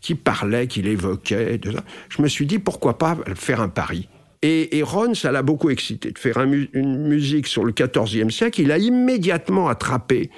qui 0.02 0.16
parlait, 0.16 0.68
qu'il 0.68 0.88
évoquait, 0.88 1.62
je 2.10 2.22
me 2.24 2.28
suis 2.28 2.48
dit, 2.48 2.58
pourquoi 2.58 2.98
pas 2.98 3.16
faire 3.36 3.62
un 3.62 3.70
pari 3.70 4.10
et, 4.44 4.84
Ron, 4.84 5.14
ça 5.14 5.32
l'a 5.32 5.42
beaucoup 5.42 5.70
excité 5.70 6.12
de 6.12 6.20
faire 6.20 6.42
une 6.42 7.08
musique 7.08 7.48
sur 7.48 7.64
le 7.64 7.72
XIVe 7.72 8.30
siècle. 8.30 8.62
Il 8.62 8.72
a 8.72 8.78
immédiatement 8.78 9.70
attrapé 9.70 10.30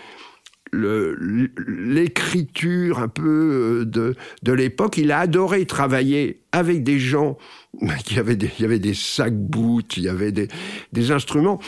l'écriture 0.76 3.00
un 3.00 3.08
peu 3.08 3.82
euh, 3.82 3.86
de, 3.86 4.16
de 4.44 4.52
l'époque. 4.52 4.98
Il 4.98 5.12
a 5.12 5.20
adoré 5.20 5.66
travailler 5.66 6.42
avec 6.52 6.84
des 6.84 7.00
gens 7.00 7.38
qui 8.06 8.20
avaient 8.20 8.36
des, 8.36 8.52
il 8.60 8.64
y 8.64 8.66
avait 8.66 8.80
des 8.80 8.94
sacs 8.94 9.38
boots, 9.38 9.98
il 9.98 10.04
y 10.04 10.10
avait 10.10 10.32
des, 10.32 11.12
instruments 11.12 11.60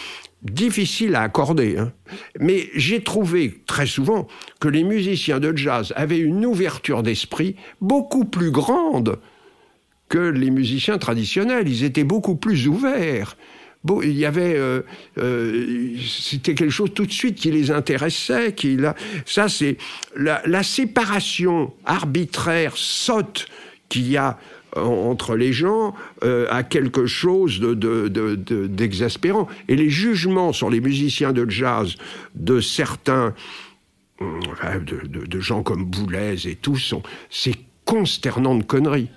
difficiles 0.44 1.15
à 1.15 1.22
accorder. 1.22 1.77
Hein. 1.77 1.91
Mais 2.39 2.70
j'ai 2.75 3.03
trouvé 3.03 3.62
très 3.65 3.86
souvent 3.86 4.27
que 4.60 4.67
les 4.67 4.84
musiciens 4.84 5.39
de 5.39 5.56
jazz 5.56 5.94
avaient 5.96 6.20
une 6.20 6.46
ouverture 6.46 7.03
d'esprit 7.03 7.56
beaucoup 7.82 8.25
plus 8.25 8.51
grande 8.51 9.20
que 10.10 10.18
les 10.18 10.52
musiciens 10.52 10.98
traditionnels. 10.98 11.68
Ils 11.68 11.84
étaient 11.84 12.04
beaucoup 12.04 12.36
plus 12.36 12.68
ouverts. 12.68 13.36
Il 14.04 14.18
y 14.18 14.26
avait, 14.26 14.56
euh, 14.56 14.82
euh, 15.18 15.96
c'était 16.06 16.56
quelque 16.56 16.72
chose 16.72 16.94
tout 16.94 17.06
de 17.06 17.12
suite 17.12 17.36
qui 17.36 17.52
les 17.52 17.72
intéressait. 17.72 18.54
Ça, 19.26 19.50
c'est 19.50 19.78
la, 20.16 20.64
séparation 20.64 21.74
arbitraire, 21.86 22.74
sotte 22.76 23.48
qu'il 23.88 24.10
y 24.10 24.18
a 24.18 24.38
entre 24.76 25.36
les 25.36 25.54
gens 25.54 25.96
euh, 26.24 26.46
à 26.50 26.64
quelque 26.64 27.06
chose 27.06 27.62
d'exaspérant. 27.62 29.44
De, 29.44 29.48
de, 29.48 29.74
Et 29.74 29.76
les 29.76 29.90
jugements 29.90 30.52
sur 30.54 30.70
les 30.70 30.82
musiciens 30.82 31.32
de 31.32 31.50
jazz 31.50 31.96
de 32.36 32.60
certains, 32.60 33.34
de, 34.20 35.40
gens 35.40 35.64
comme 35.64 35.86
Boulez 35.86 36.48
et 36.48 36.56
tout, 36.56 36.78
c'est 37.30 37.56
consternant 37.86 38.56
de 38.56 38.64
conneries 38.64 39.10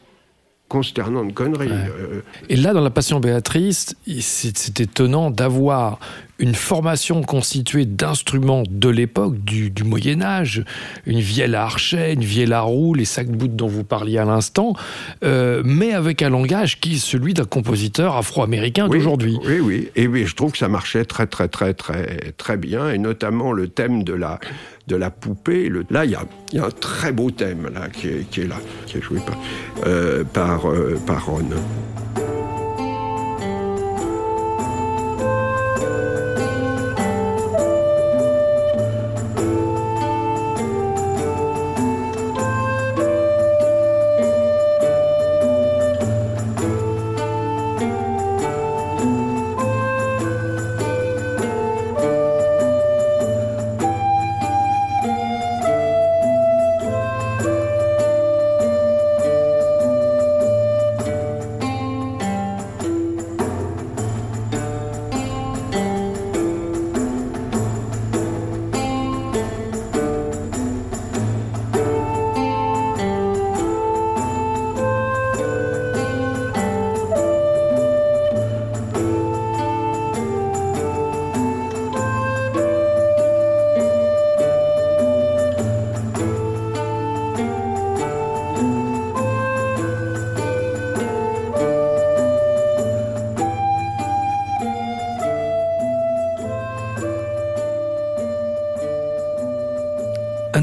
consternant 0.71 1.25
de 1.25 1.33
conneries. 1.33 1.69
Euh. 1.69 2.23
Et 2.49 2.55
là, 2.55 2.73
dans 2.73 2.81
La 2.81 2.91
Passion 2.91 3.19
Béatrice, 3.19 3.97
c'est 4.21 4.81
étonnant 4.81 5.31
d'avoir 5.31 5.99
une 6.41 6.55
formation 6.55 7.23
constituée 7.23 7.85
d'instruments 7.85 8.63
de 8.69 8.89
l'époque, 8.89 9.39
du, 9.45 9.71
Moyen 9.85 10.23
Âge, 10.23 10.65
une 11.07 11.21
vielle 11.21 11.55
à 11.55 11.65
archet, 11.65 12.15
une 12.15 12.25
vielle 12.25 12.53
à 12.53 12.63
roue, 12.63 12.95
les 12.95 13.05
sacs 13.05 13.29
bout 13.29 13.49
dont 13.49 13.67
vous 13.67 13.85
parliez 13.85 14.19
à 14.19 14.25
l'instant, 14.25 14.75
euh, 15.23 15.63
mais 15.65 15.93
avec 15.93 16.23
un 16.23 16.31
langage 16.31 16.81
qui 16.81 16.95
est 16.95 16.99
celui 16.99 17.35
d'un 17.35 17.45
compositeur 17.45 18.17
afro-américain 18.17 18.89
d'aujourd'hui. 18.89 19.39
Oui, 19.45 19.61
oui, 19.61 19.89
et 19.97 20.07
oui, 20.07 20.27
je 20.27 20.35
trouve 20.35 20.53
que 20.53 20.59
ça 20.59 20.69
marchait 20.69 21.05
très, 21.05 21.27
très, 21.27 21.49
très, 21.49 21.75
très, 21.75 22.33
très 22.37 22.57
bien, 22.57 22.91
et 22.91 22.99
notamment 22.99 23.53
le 23.53 23.69
thème 23.69 24.03
de 24.03 24.15
la, 24.15 24.39
de 24.87 24.97
la 24.97 25.11
poupée. 25.11 25.69
Le, 25.69 25.85
là, 25.91 26.05
il 26.05 26.13
y 26.13 26.15
a, 26.15 26.25
y 26.53 26.59
a, 26.59 26.65
un 26.65 26.71
très 26.71 27.13
beau 27.13 27.31
thème 27.31 27.69
là 27.75 27.89
qui 27.89 28.09
est, 28.09 28.31
qui 28.31 28.43
est 28.43 28.49
là, 28.49 28.57
qui 28.87 28.99
est 28.99 29.03
joué 29.03 29.21
par, 29.21 29.39
euh, 29.87 30.25
par, 30.25 30.71
euh, 30.71 30.99
par 31.07 31.27
Ron. 31.27 31.51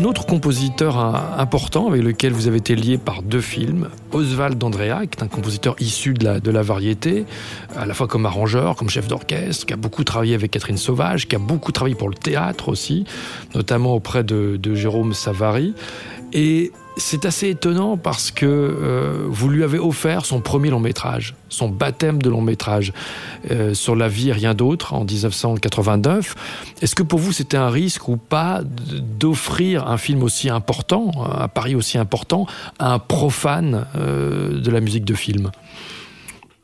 Autre 0.04 0.26
compositeur 0.26 0.98
important 0.98 1.88
avec 1.88 2.04
lequel 2.04 2.34
vous 2.34 2.48
avez 2.48 2.58
été 2.58 2.76
lié 2.76 2.98
par 2.98 3.22
deux 3.22 3.42
films, 3.42 3.90
Oswald 4.12 4.58
d'Andrea, 4.58 5.06
qui 5.08 5.20
est 5.20 5.24
un 5.24 5.28
compositeur 5.28 5.76
issu 5.80 6.14
de 6.14 6.52
la, 6.52 6.62
variété, 6.62 7.26
à 7.76 7.86
la 7.86 7.94
fois 7.94 8.08
comme 8.08 8.26
arrangeur, 8.26 8.76
comme 8.76 8.90
chef 8.90 9.08
d'orchestre, 9.08 9.66
qui 9.66 9.74
a 9.74 9.78
beaucoup 9.78 10.04
travaillé 10.04 10.36
avec 10.36 10.52
Catherine 10.52 10.78
Sauvage, 10.78 11.28
qui 11.28 11.36
a 11.36 11.40
beaucoup 11.40 11.72
travaillé 11.72 11.96
pour 11.96 12.10
le 12.10 12.16
théâtre 12.16 12.70
aussi, 12.70 13.06
notamment 13.56 13.94
auprès 13.94 14.24
de, 14.24 14.60
Jérôme 14.76 15.14
Savary. 15.14 15.74
C'est 16.98 17.26
assez 17.26 17.50
étonnant 17.50 17.98
parce 17.98 18.32
que 18.32 18.46
euh, 18.46 19.26
vous 19.28 19.50
lui 19.50 19.64
avez 19.64 19.80
offert 19.80 20.26
son 20.26 20.42
premier 20.42 20.70
long 20.70 20.80
métrage, 20.80 21.36
son 21.50 21.70
baptême 21.70 22.22
de 22.22 22.30
long 22.30 22.42
métrage 22.42 22.94
euh, 23.52 23.74
sur 23.74 23.96
la 23.96 24.08
vie 24.08 24.30
et 24.30 24.34
rien 24.34 24.54
d'autre 24.54 24.94
en 24.94 25.06
1989. 25.06 26.36
Est-ce 26.82 26.96
que 26.96 27.04
pour 27.04 27.20
vous 27.20 27.32
c'était 27.32 27.58
un 27.58 27.70
risque 27.70 28.08
ou 28.08 28.18
pas 28.18 28.62
d'offrir 28.64 29.88
un 29.88 29.98
film 29.98 30.24
aussi 30.24 30.50
important, 30.50 31.12
un 31.32 31.48
pari 31.48 31.76
aussi 31.76 31.98
important, 31.98 32.48
à 32.80 32.94
un 32.94 33.00
profane 33.00 33.86
euh, 33.96 34.60
de 34.60 34.72
la 34.72 34.82
musique 34.82 35.06
de 35.06 35.14
film? 35.14 35.52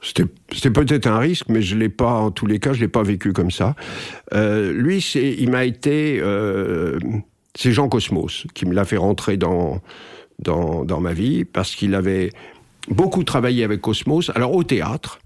C'était 0.01 0.69
peut-être 0.69 1.07
un 1.07 1.17
risque, 1.17 1.45
mais 1.47 1.61
je 1.61 1.77
l'ai 1.77 1.87
pas, 1.87 2.11
en 2.11 2.29
tous 2.29 2.45
les 2.45 2.59
cas, 2.59 2.73
je 2.73 2.81
l'ai 2.81 2.89
pas 2.89 3.03
vécu 3.03 3.31
comme 3.31 3.51
ça. 3.51 3.73
lui, 4.33 4.97
il 5.15 5.49
m'a 5.49 5.63
été, 5.63 6.21
c'est 7.55 7.71
Jean 7.71 7.87
Cosmos 7.87 8.45
qui 8.53 8.65
me 8.65 8.73
l'a 8.73 8.83
fait 8.83 8.97
rentrer 8.97 9.37
dans 9.37 9.81
dans, 10.43 10.99
ma 10.99 11.13
vie, 11.13 11.45
parce 11.45 11.75
qu'il 11.75 11.95
avait 11.95 12.29
beaucoup 12.87 13.23
travaillé 13.23 13.63
avec 13.63 13.81
Cosmos, 13.81 14.31
alors 14.35 14.53
au 14.53 14.63
théâtre, 14.63 15.19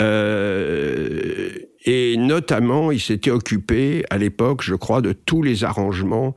euh, 0.00 1.50
et 1.84 2.16
notamment, 2.16 2.92
il 2.92 3.00
s'était 3.00 3.30
occupé 3.30 4.04
à 4.10 4.18
l'époque, 4.18 4.62
je 4.62 4.74
crois, 4.74 5.00
de 5.00 5.12
tous 5.12 5.42
les 5.42 5.64
arrangements 5.64 6.36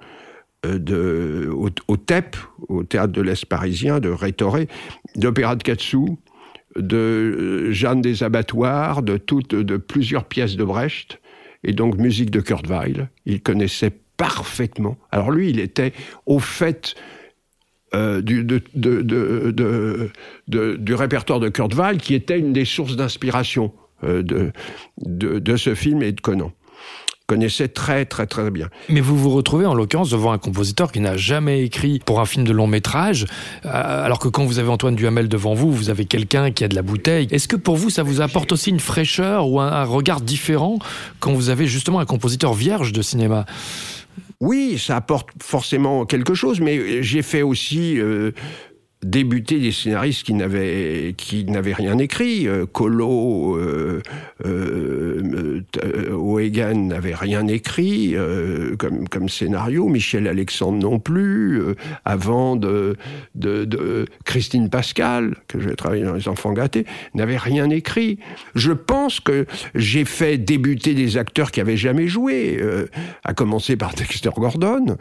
euh, 0.65 0.79
de, 0.79 1.49
au, 1.87 1.97
TEP, 1.97 2.37
au 2.67 2.83
Théâtre 2.83 3.13
de 3.13 3.21
l'Est 3.21 3.45
parisien, 3.45 3.99
de 3.99 4.09
Rétoré, 4.09 4.67
d'Opéra 5.15 5.55
de 5.55 5.63
Katsu, 5.63 6.17
de 6.75 6.97
euh, 6.97 7.71
Jeanne 7.71 8.01
des 8.01 8.23
Abattoirs, 8.23 9.01
de, 9.01 9.17
toutes, 9.17 9.55
de 9.55 9.77
plusieurs 9.77 10.25
pièces 10.25 10.55
de 10.55 10.63
Brecht, 10.63 11.19
et 11.63 11.73
donc 11.73 11.97
musique 11.97 12.31
de 12.31 12.39
Kurt 12.41 12.67
Weill. 12.67 13.09
Il 13.25 13.41
connaissait 13.41 13.91
parfaitement. 14.17 14.97
Alors 15.11 15.31
lui, 15.31 15.49
il 15.49 15.59
était 15.59 15.93
au 16.27 16.39
fait 16.39 16.95
euh, 17.93 18.21
du, 18.21 18.45
du 20.47 20.93
répertoire 20.93 21.39
de 21.39 21.49
Kurt 21.49 21.73
Weill, 21.73 21.97
qui 21.97 22.13
était 22.13 22.39
une 22.39 22.53
des 22.53 22.65
sources 22.65 22.95
d'inspiration 22.95 23.73
euh, 24.03 24.23
de, 24.23 24.51
de, 25.39 25.55
ce 25.57 25.75
film 25.75 26.01
et 26.01 26.11
de 26.11 26.21
Conan 26.21 26.51
connaissait 27.27 27.69
très 27.69 28.03
très 28.03 28.27
très 28.27 28.51
bien. 28.51 28.67
Mais 28.89 28.99
vous 28.99 29.17
vous 29.17 29.29
retrouvez 29.29 29.65
en 29.65 29.73
l'occurrence 29.73 30.09
devant 30.09 30.33
un 30.33 30.37
compositeur 30.37 30.91
qui 30.91 30.99
n'a 30.99 31.15
jamais 31.15 31.63
écrit 31.63 31.99
pour 32.05 32.19
un 32.19 32.25
film 32.25 32.45
de 32.45 32.51
long 32.51 32.67
métrage, 32.67 33.25
euh, 33.65 33.69
alors 34.05 34.19
que 34.19 34.27
quand 34.27 34.43
vous 34.43 34.59
avez 34.59 34.67
Antoine 34.67 34.95
Duhamel 34.95 35.29
devant 35.29 35.53
vous, 35.53 35.71
vous 35.71 35.89
avez 35.89 36.03
quelqu'un 36.03 36.51
qui 36.51 36.65
a 36.65 36.67
de 36.67 36.75
la 36.75 36.81
bouteille. 36.81 37.27
Est-ce 37.31 37.47
que 37.47 37.55
pour 37.55 37.77
vous 37.77 37.89
ça 37.89 38.03
vous 38.03 38.19
apporte 38.19 38.51
aussi 38.51 38.69
une 38.69 38.81
fraîcheur 38.81 39.47
ou 39.47 39.61
un 39.61 39.85
regard 39.85 40.19
différent 40.19 40.79
quand 41.21 41.31
vous 41.31 41.49
avez 41.49 41.67
justement 41.67 41.99
un 41.99 42.05
compositeur 42.05 42.53
vierge 42.53 42.91
de 42.91 43.01
cinéma? 43.01 43.45
Oui, 44.41 44.79
ça 44.79 44.95
apporte 44.97 45.29
forcément 45.41 46.05
quelque 46.05 46.33
chose, 46.33 46.59
mais 46.59 47.03
j'ai 47.03 47.21
fait 47.21 47.43
aussi 47.43 47.99
euh, 47.99 48.31
débuter 49.03 49.59
des 49.59 49.71
scénaristes 49.71 50.23
qui 50.23 50.33
n'avaient 50.33 51.15
qui 51.17 51.45
n'avaient 51.45 51.73
rien 51.73 51.97
écrit. 51.97 52.47
Euh, 52.47 52.65
Colo, 52.71 53.57
euh, 53.57 54.01
euh, 54.45 55.61
euh 55.83 56.73
n'avait 56.73 57.15
rien 57.15 57.47
écrit 57.47 58.15
comme 58.77 59.07
comme 59.07 59.29
scénario. 59.29 59.87
Michel 59.87 60.27
Alexandre 60.27 60.77
non 60.77 60.99
plus. 60.99 61.61
avant 62.05 62.55
de, 62.55 62.95
de, 63.35 63.65
de 63.65 64.05
Christine 64.25 64.69
Pascal, 64.69 65.35
que 65.47 65.59
j'ai 65.59 65.75
travaillé 65.75 66.03
dans 66.03 66.13
les 66.13 66.27
Enfants 66.27 66.53
gâtés, 66.53 66.85
n'avait 67.13 67.37
rien 67.37 67.69
écrit. 67.69 68.19
Je 68.55 68.71
pense 68.71 69.19
que 69.19 69.45
j'ai 69.75 70.05
fait 70.05 70.37
débuter 70.37 70.93
des 70.93 71.17
acteurs 71.17 71.51
qui 71.51 71.61
avaient 71.61 71.77
jamais 71.77 72.07
joué, 72.07 72.61
à 73.23 73.33
commencer 73.33 73.75
par 73.75 73.93
Dexter 73.93 74.31
Gordon, 74.35 74.97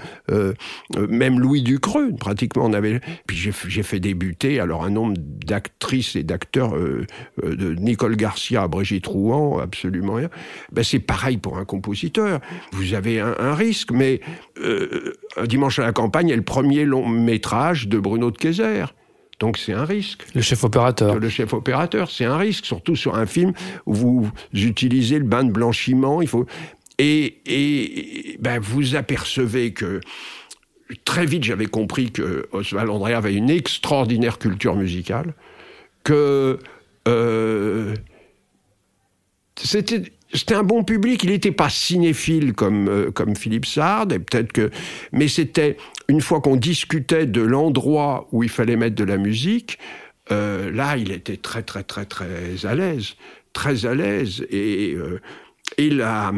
même 1.08 1.40
Louis 1.40 1.62
Ducreux, 1.62 2.12
pratiquement 2.18 2.64
on 2.66 2.72
avait. 2.72 3.00
Puis 3.26 3.36
j'ai 3.36 3.82
fait 3.90 4.00
débuter 4.00 4.60
alors 4.60 4.84
un 4.84 4.90
nombre 4.90 5.14
d'actrices 5.18 6.16
et 6.16 6.22
d'acteurs 6.22 6.76
euh, 6.76 7.06
euh, 7.44 7.56
de 7.56 7.74
Nicole 7.74 8.16
Garcia 8.16 8.62
à 8.62 8.68
Brigitte 8.68 9.06
Rouen, 9.06 9.58
absolument 9.58 10.14
rien. 10.14 10.30
Ben 10.72 10.84
c'est 10.84 11.00
pareil 11.00 11.36
pour 11.36 11.58
un 11.58 11.64
compositeur. 11.64 12.40
Vous 12.72 12.94
avez 12.94 13.20
un, 13.20 13.54
risque, 13.54 13.90
mais 13.90 14.20
euh, 14.58 15.12
Dimanche 15.44 15.78
à 15.78 15.82
la 15.82 15.92
campagne 15.92 16.30
est 16.30 16.36
le 16.36 16.42
premier 16.42 16.84
long 16.84 17.08
métrage 17.08 17.88
de 17.88 17.98
Bruno 17.98 18.30
de 18.30 18.38
Kayser. 18.38 18.84
Donc 19.40 19.58
c'est 19.58 19.72
un 19.72 19.84
risque. 19.84 20.22
Le 20.34 20.42
chef 20.42 20.62
opérateur. 20.64 21.18
Le 21.18 21.28
chef 21.28 21.52
opérateur, 21.52 22.10
c'est 22.10 22.26
un 22.26 22.36
risque, 22.36 22.66
surtout 22.66 22.94
sur 22.94 23.16
un 23.16 23.26
film 23.26 23.52
où 23.86 23.94
vous 23.94 24.30
utilisez 24.54 25.18
le 25.18 25.24
bain 25.24 25.44
de 25.44 25.50
blanchiment. 25.50 26.22
Il 26.22 26.28
faut 26.28 26.46
et, 26.98 27.40
et 27.46 28.36
ben 28.40 28.60
vous 28.60 28.94
apercevez 28.94 29.72
que 29.72 30.00
très 31.04 31.26
vite, 31.26 31.44
j'avais 31.44 31.66
compris 31.66 32.10
que 32.10 32.48
Oswald 32.52 32.90
André 32.90 33.14
avait 33.14 33.34
une 33.34 33.50
extraordinaire 33.50 34.38
culture 34.38 34.74
musicale, 34.76 35.34
que 36.04 36.58
euh, 37.08 37.94
c'était 39.56 40.54
un 40.54 40.62
bon 40.62 40.84
public. 40.84 41.22
Il 41.24 41.30
n'était 41.30 41.52
pas 41.52 41.68
cinéphile 41.68 42.52
comme 42.54 42.88
euh, 42.88 43.10
comme 43.10 43.36
Philippe 43.36 43.66
Sard, 43.66 44.12
et 44.12 44.18
peut-être 44.18 44.52
que, 44.52 44.70
mais 45.12 45.28
c'était 45.28 45.76
une 46.08 46.20
fois 46.20 46.40
qu'on 46.40 46.56
discutait 46.56 47.26
de 47.26 47.42
l'endroit 47.42 48.28
où 48.32 48.42
il 48.42 48.48
fallait 48.48 48.76
mettre 48.76 48.96
de 48.96 49.04
la 49.04 49.16
musique, 49.16 49.78
euh, 50.30 50.70
là, 50.70 50.96
il 50.96 51.12
était 51.12 51.36
très 51.36 51.62
très 51.62 51.82
très 51.82 52.06
très 52.06 52.64
à 52.64 52.74
l'aise, 52.74 53.14
très 53.52 53.86
à 53.86 53.94
l'aise, 53.94 54.46
et 54.50 54.96
a 55.78 55.82
la 55.82 56.32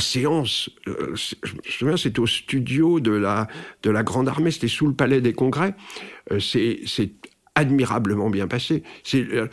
séance, 0.00 0.68
euh, 0.86 1.14
je 1.42 1.54
me 1.54 1.60
souviens, 1.64 1.96
c'était 1.96 2.20
au 2.20 2.26
studio 2.26 3.00
de 3.00 3.10
la, 3.10 3.48
de 3.82 3.90
la 3.90 4.02
Grande 4.02 4.28
Armée, 4.28 4.50
c'était 4.50 4.68
sous 4.68 4.86
le 4.86 4.92
Palais 4.92 5.22
des 5.22 5.32
Congrès. 5.32 5.74
Euh, 6.30 6.40
c'est 6.40 7.10
admirablement 7.54 8.28
bien 8.28 8.46
passé. 8.46 8.82
C'est 9.02 9.26
euh, 9.32 9.48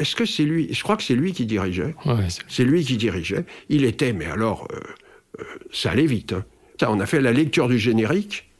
est-ce 0.00 0.16
que 0.16 0.24
c'est 0.24 0.42
lui 0.42 0.74
Je 0.74 0.82
crois 0.82 0.96
que 0.96 1.04
c'est 1.04 1.14
lui 1.14 1.32
qui 1.32 1.46
dirigeait. 1.46 1.94
c'est 2.48 2.64
lui 2.64 2.84
qui 2.84 2.96
dirigeait. 2.96 3.44
Il 3.68 3.84
était, 3.84 4.12
mais 4.12 4.26
alors, 4.26 4.66
ça 5.70 5.92
allait 5.92 6.06
vite. 6.06 6.32
Hein. 6.32 6.44
Ça, 6.80 6.90
on 6.90 6.98
a 6.98 7.06
fait 7.06 7.20
la 7.20 7.32
lecture 7.32 7.68
du 7.68 7.78
générique. 7.78 8.50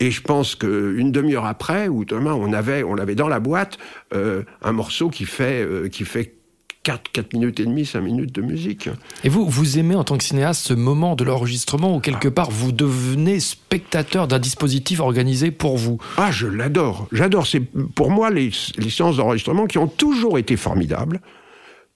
Et 0.00 0.10
je 0.10 0.22
pense 0.22 0.54
qu'une 0.54 1.12
demi-heure 1.12 1.44
après, 1.44 1.88
ou 1.88 2.06
demain, 2.06 2.32
on 2.32 2.54
avait, 2.54 2.82
on 2.82 2.96
avait 2.96 3.14
dans 3.14 3.28
la 3.28 3.40
boîte 3.40 3.76
un 4.12 4.72
morceau 4.72 5.10
qui 5.10 5.26
fait, 5.26 5.68
qui 5.90 6.06
fait 6.06 6.39
4, 6.82 7.12
4 7.12 7.34
minutes 7.34 7.60
et 7.60 7.66
demie, 7.66 7.84
5 7.84 8.00
minutes 8.00 8.34
de 8.34 8.40
musique. 8.40 8.88
Et 9.22 9.28
vous, 9.28 9.46
vous 9.46 9.78
aimez 9.78 9.94
en 9.94 10.04
tant 10.04 10.16
que 10.16 10.24
cinéaste 10.24 10.62
ce 10.66 10.72
moment 10.72 11.14
de 11.14 11.24
l'enregistrement 11.24 11.94
où 11.94 12.00
quelque 12.00 12.28
part 12.28 12.50
vous 12.50 12.72
devenez 12.72 13.38
spectateur 13.38 14.26
d'un 14.26 14.38
dispositif 14.38 15.00
organisé 15.00 15.50
pour 15.50 15.76
vous? 15.76 15.98
Ah, 16.16 16.30
je 16.30 16.46
l'adore. 16.46 17.06
J'adore. 17.12 17.46
C'est 17.46 17.60
pour 17.60 18.10
moi 18.10 18.30
les, 18.30 18.50
les 18.78 18.90
séances 18.90 19.18
d'enregistrement 19.18 19.66
qui 19.66 19.76
ont 19.76 19.88
toujours 19.88 20.38
été 20.38 20.56
formidables. 20.56 21.20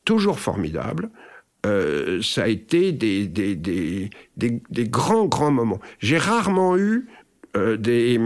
Toujours 0.04 0.38
formidables. 0.38 1.08
Euh, 1.64 2.20
ça 2.20 2.42
a 2.42 2.48
été 2.48 2.92
des, 2.92 3.26
des, 3.26 3.56
des, 3.56 4.10
des, 4.36 4.88
grands, 4.88 5.24
grands 5.24 5.50
moments. 5.50 5.80
J'ai 5.98 6.18
rarement 6.18 6.76
eu 6.76 7.08
euh, 7.56 7.78
des, 7.78 8.20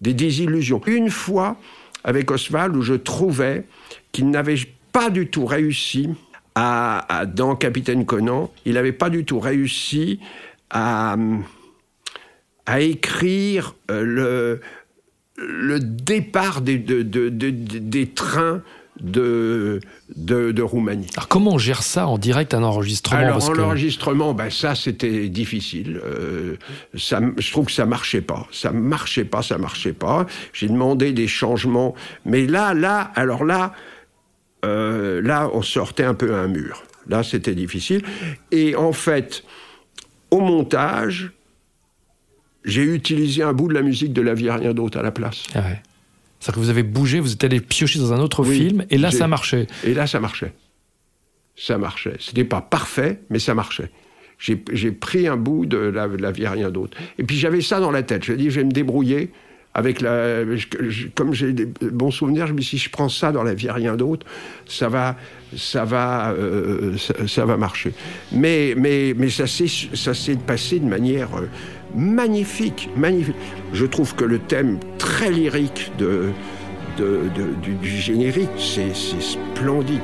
des 0.00 0.14
désillusions. 0.14 0.80
Une 0.86 1.10
fois, 1.10 1.56
avec 2.04 2.30
Oswald, 2.30 2.76
où 2.76 2.82
je 2.82 2.94
trouvais 2.94 3.64
qu'il 4.12 4.30
n'avait 4.30 4.56
pas 4.94 5.10
du 5.10 5.26
tout 5.26 5.44
réussi 5.44 6.08
à, 6.54 7.24
dans 7.26 7.56
Capitaine 7.56 8.06
Conan, 8.06 8.50
il 8.64 8.74
n'avait 8.74 8.92
pas 8.92 9.10
du 9.10 9.24
tout 9.24 9.40
réussi 9.40 10.20
à, 10.70 11.16
à 12.64 12.80
écrire 12.80 13.74
euh, 13.90 14.04
le, 14.04 14.60
le 15.36 15.80
départ 15.80 16.60
des, 16.60 16.78
de, 16.78 17.02
des 17.02 18.06
trains 18.06 18.62
de, 19.00 19.80
de, 20.14 20.62
Roumanie. 20.62 21.08
Alors 21.16 21.26
comment 21.26 21.54
on 21.54 21.58
gère 21.58 21.82
ça 21.82 22.06
en 22.06 22.16
direct, 22.16 22.54
un 22.54 22.62
enregistrement? 22.62 23.18
Alors 23.18 23.50
en 23.50 23.58
enregistrement, 23.58 24.32
ben 24.32 24.48
ça 24.48 24.76
c'était 24.76 25.28
difficile. 25.28 26.00
Euh, 26.04 26.54
ça, 26.96 27.20
je 27.36 27.50
trouve 27.50 27.66
que 27.66 27.72
ça 27.72 27.86
marchait 27.86 28.20
pas. 28.20 28.46
Ça 28.52 28.70
marchait 28.70 29.24
pas, 29.24 29.42
ça 29.42 29.58
marchait 29.58 29.92
pas. 29.92 30.26
J'ai 30.52 30.68
demandé 30.68 31.12
des 31.12 31.26
changements, 31.26 31.96
mais 32.24 32.46
là, 32.46 32.74
là, 32.74 33.10
alors 33.16 33.42
là, 33.44 33.72
euh, 34.64 35.22
là, 35.22 35.50
on 35.52 35.62
sortait 35.62 36.04
un 36.04 36.14
peu 36.14 36.34
à 36.34 36.38
un 36.38 36.48
mur. 36.48 36.82
Là, 37.08 37.22
c'était 37.22 37.54
difficile. 37.54 38.02
Et 38.50 38.76
en 38.76 38.92
fait, 38.92 39.44
au 40.30 40.40
montage, 40.40 41.32
j'ai 42.64 42.82
utilisé 42.82 43.42
un 43.42 43.52
bout 43.52 43.68
de 43.68 43.74
la 43.74 43.82
musique 43.82 44.12
de 44.12 44.22
La 44.22 44.34
vie 44.34 44.50
rien 44.50 44.72
d'autre 44.72 44.98
à 44.98 45.02
la 45.02 45.10
place. 45.10 45.44
Ah 45.54 45.60
C'est-à-dire 46.40 46.54
que 46.54 46.60
vous 46.60 46.70
avez 46.70 46.82
bougé, 46.82 47.20
vous 47.20 47.32
êtes 47.32 47.44
allé 47.44 47.60
piocher 47.60 47.98
dans 47.98 48.12
un 48.12 48.20
autre 48.20 48.42
film, 48.44 48.84
et 48.90 48.98
là, 48.98 49.10
ça 49.10 49.28
marchait. 49.28 49.66
Et 49.84 49.94
là, 49.94 50.06
ça 50.06 50.20
marchait. 50.20 50.52
Ça 51.56 51.78
marchait. 51.78 52.16
C'était 52.18 52.44
pas 52.44 52.62
parfait, 52.62 53.20
mais 53.30 53.38
ça 53.38 53.54
marchait. 53.54 53.90
j'ai 54.38 54.92
pris 54.92 55.28
un 55.28 55.36
bout 55.36 55.66
de 55.66 55.76
la, 55.76 56.06
la 56.06 56.32
vie 56.32 56.46
rien 56.46 56.70
d'autre. 56.70 56.96
Et 57.18 57.24
puis 57.24 57.36
j'avais 57.36 57.60
ça 57.60 57.80
dans 57.80 57.90
la 57.90 58.02
tête. 58.02 58.24
Je 58.24 58.32
me 58.32 58.38
dis, 58.38 58.50
je 58.50 58.60
vais 58.60 58.64
me 58.64 58.72
débrouiller 58.72 59.30
avec 59.74 60.00
la, 60.00 60.42
comme 61.14 61.34
j'ai 61.34 61.52
des 61.52 61.66
bons 61.66 62.12
souvenirs, 62.12 62.46
je 62.46 62.52
me 62.52 62.58
dis 62.58 62.64
si 62.64 62.78
je 62.78 62.88
prends 62.90 63.08
ça 63.08 63.32
dans 63.32 63.42
la 63.42 63.54
vie, 63.54 63.70
rien 63.70 63.96
d'autre, 63.96 64.24
ça 64.66 64.88
va, 64.88 65.16
ça 65.56 65.84
va, 65.84 66.30
euh, 66.30 66.96
ça, 67.26 67.44
va 67.44 67.56
marcher. 67.56 67.92
Mais, 68.30 68.74
mais, 68.76 69.14
mais 69.16 69.28
ça 69.30 69.48
s'est, 69.48 69.66
ça 69.94 70.14
s'est 70.14 70.36
passé 70.36 70.78
de 70.78 70.86
manière 70.86 71.28
euh, 71.36 71.46
magnifique, 71.94 72.88
magnifique. 72.96 73.34
Je 73.72 73.84
trouve 73.84 74.14
que 74.14 74.24
le 74.24 74.38
thème 74.38 74.78
très 74.98 75.30
lyrique 75.30 75.90
de, 75.98 76.30
de, 76.96 77.22
du, 77.60 77.74
du, 77.74 77.90
générique, 77.90 78.50
c'est 78.56 78.94
splendide. 78.94 80.00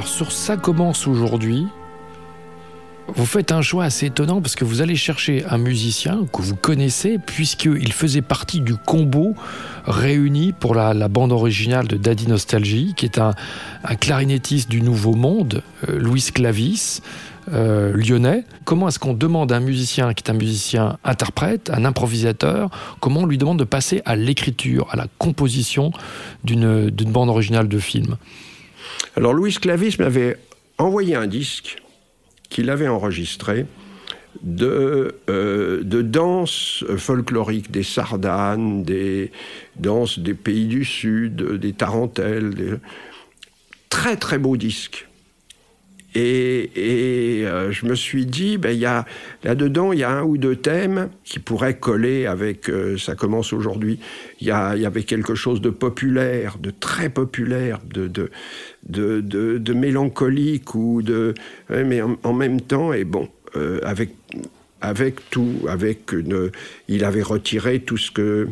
Alors 0.00 0.08
sur 0.08 0.32
Ça 0.32 0.56
commence 0.56 1.06
aujourd'hui, 1.06 1.66
vous 3.08 3.26
faites 3.26 3.52
un 3.52 3.60
choix 3.60 3.84
assez 3.84 4.06
étonnant 4.06 4.40
parce 4.40 4.54
que 4.54 4.64
vous 4.64 4.80
allez 4.80 4.96
chercher 4.96 5.44
un 5.44 5.58
musicien 5.58 6.24
que 6.32 6.40
vous 6.40 6.56
connaissez 6.56 7.18
puisqu'il 7.18 7.92
faisait 7.92 8.22
partie 8.22 8.62
du 8.62 8.76
combo 8.76 9.34
réuni 9.84 10.54
pour 10.58 10.74
la, 10.74 10.94
bande 11.08 11.32
originale 11.32 11.86
de 11.86 11.98
Daddy 11.98 12.28
Nostalgie, 12.28 12.94
qui 12.96 13.04
est 13.04 13.18
un, 13.18 13.34
clarinettiste 14.00 14.70
du 14.70 14.80
Nouveau 14.80 15.12
Monde, 15.12 15.62
euh, 15.86 15.98
Louis 15.98 16.24
Clavis. 16.32 17.02
Euh, 17.52 17.92
lyonnais. 17.94 18.44
Comment 18.64 18.88
est-ce 18.88 19.00
qu'on 19.00 19.14
demande 19.14 19.50
à 19.50 19.56
un 19.56 19.60
musicien 19.60 20.14
qui 20.14 20.22
est 20.22 20.30
un 20.30 20.34
musicien 20.34 20.98
interprète, 21.04 21.68
un 21.70 21.84
improvisateur, 21.84 22.70
comment 23.00 23.20
on 23.20 23.26
lui 23.26 23.38
demande 23.38 23.58
de 23.58 23.64
passer 23.64 24.02
à 24.04 24.14
l'écriture, 24.14 24.86
à 24.92 24.96
la 24.96 25.06
composition 25.18 25.90
d'une 26.44 26.90
bande 26.90 27.28
originale 27.28 27.66
de 27.66 27.78
film? 27.78 28.16
Alors 29.20 29.34
Louis 29.34 29.52
Clavis 29.52 29.96
m'avait 29.98 30.38
envoyé 30.78 31.14
un 31.14 31.26
disque 31.26 31.76
qu'il 32.48 32.70
avait 32.70 32.88
enregistré 32.88 33.66
de, 34.42 35.14
euh, 35.28 35.82
de 35.82 36.00
danses 36.00 36.86
folkloriques, 36.96 37.70
des 37.70 37.82
sardanes, 37.82 38.82
des 38.82 39.30
danses 39.76 40.18
des 40.18 40.32
pays 40.32 40.64
du 40.64 40.86
Sud, 40.86 41.36
des 41.36 41.74
tarentelles. 41.74 42.80
Très 43.90 44.16
très 44.16 44.38
beau 44.38 44.56
disque. 44.56 45.06
Et, 46.14 47.42
euh, 47.44 47.70
je 47.70 47.86
me 47.86 47.94
suis 47.94 48.26
dit, 48.26 48.58
ben, 48.58 48.76
y 48.76 48.84
a, 48.84 49.06
là-dedans, 49.44 49.92
il 49.92 50.00
y 50.00 50.04
a 50.04 50.10
un 50.10 50.22
ou 50.22 50.38
deux 50.38 50.56
thèmes 50.56 51.10
qui 51.24 51.38
pourraient 51.38 51.78
coller 51.78 52.26
avec, 52.26 52.68
euh, 52.68 52.98
ça 52.98 53.14
commence 53.14 53.52
aujourd'hui, 53.52 54.00
il 54.40 54.48
y, 54.48 54.50
avait 54.50 55.04
quelque 55.04 55.34
chose 55.34 55.60
de 55.60 55.70
populaire, 55.70 56.58
de 56.58 56.70
très 56.70 57.10
populaire, 57.10 57.78
de 57.86 59.72
mélancolique, 59.72 60.74
ou 60.74 61.02
de, 61.02 61.34
mais 61.68 62.00
en, 62.02 62.32
même 62.32 62.60
temps, 62.60 62.92
et 62.92 63.04
bon, 63.04 63.28
euh, 63.56 63.78
avec, 63.84 64.10
avec 64.80 65.30
tout, 65.30 65.60
avec 65.68 66.12
une, 66.12 66.50
il 66.88 67.04
avait 67.04 67.22
retiré 67.22 67.80
tout 67.80 67.98
ce 67.98 68.10
que, 68.10 68.48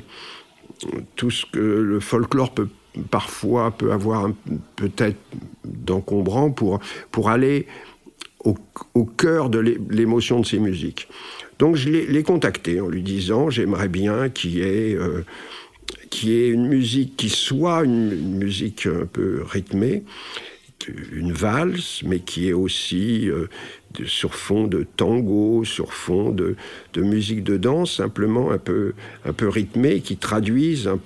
tout 1.17 1.31
ce 1.31 1.45
que 1.47 1.59
le 1.59 1.99
folklore 1.99 2.55
peut 2.55 2.69
parfois 3.11 3.71
peut 3.71 3.93
avoir 3.93 4.31
peut-être 4.77 5.19
d'encombrant 5.65 6.51
pour, 6.51 6.81
pour 7.11 7.31
aller 7.31 7.67
au, 8.45 9.05
cœur 9.05 9.51
de 9.51 9.59
l'émotion 9.91 10.41
de 10.41 10.47
ces 10.47 10.59
musiques. 10.59 11.09
Donc 11.59 11.77
je 11.77 11.89
l'ai 11.89 12.23
contacté 12.23 12.81
en 12.81 12.89
lui 12.89 13.03
disant 13.03 13.51
j'aimerais 13.51 13.89
bien 13.89 14.29
qu'il 14.29 14.53
y 14.53 14.61
ait 14.61 14.95
euh, 14.95 15.25
une 16.25 16.67
musique 16.67 17.17
qui 17.17 17.29
soit 17.29 17.85
une, 17.85 18.39
musique 18.39 18.87
un 18.87 19.07
peu 19.07 19.43
rythmée, 19.45 20.05
une 20.87 21.33
valse, 21.33 22.03
mais 22.05 22.21
qui 22.21 22.49
est 22.49 22.53
aussi 22.53 23.29
euh, 23.29 23.49
sur 24.07 24.35
fond 24.35 24.67
de 24.67 24.87
tango, 24.97 25.65
sur 25.65 25.93
fond 25.93 26.31
de, 26.31 26.57
de, 26.93 27.03
musique 27.03 27.43
de 27.43 27.57
danse, 27.57 27.97
simplement 27.97 28.51
un 28.51 28.59
peu, 28.59 28.95
un 29.25 29.33
peu 29.33 29.49
rythmée, 29.49 30.01
qui 30.01 30.17
traduisent 30.17 30.89
un 30.89 31.01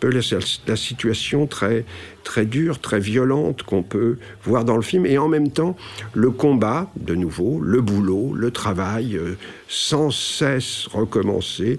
peu 0.00 0.10
la, 0.10 0.20
la 0.66 0.76
situation 0.76 1.46
très, 1.46 1.84
très 2.24 2.44
dure, 2.44 2.80
très 2.80 3.00
violente 3.00 3.62
qu'on 3.62 3.82
peut 3.82 4.18
voir 4.44 4.64
dans 4.64 4.76
le 4.76 4.82
film, 4.82 5.06
et 5.06 5.18
en 5.18 5.28
même 5.28 5.50
temps 5.50 5.76
le 6.12 6.30
combat, 6.30 6.90
de 6.96 7.14
nouveau, 7.14 7.60
le 7.60 7.80
boulot, 7.80 8.34
le 8.34 8.50
travail, 8.50 9.16
euh, 9.16 9.36
sans 9.68 10.10
cesse 10.10 10.86
recommencer 10.92 11.78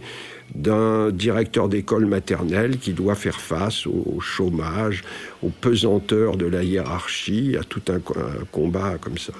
d'un 0.55 1.11
directeur 1.11 1.69
d'école 1.69 2.05
maternelle 2.05 2.77
qui 2.77 2.93
doit 2.93 3.15
faire 3.15 3.39
face 3.39 3.85
au 3.85 4.19
chômage, 4.19 5.03
aux 5.43 5.49
pesanteurs 5.49 6.37
de 6.37 6.45
la 6.45 6.63
hiérarchie, 6.63 7.57
à 7.59 7.63
tout 7.63 7.81
un, 7.89 7.97
un 7.97 8.45
combat 8.51 8.97
comme 8.99 9.17
ça. 9.17 9.33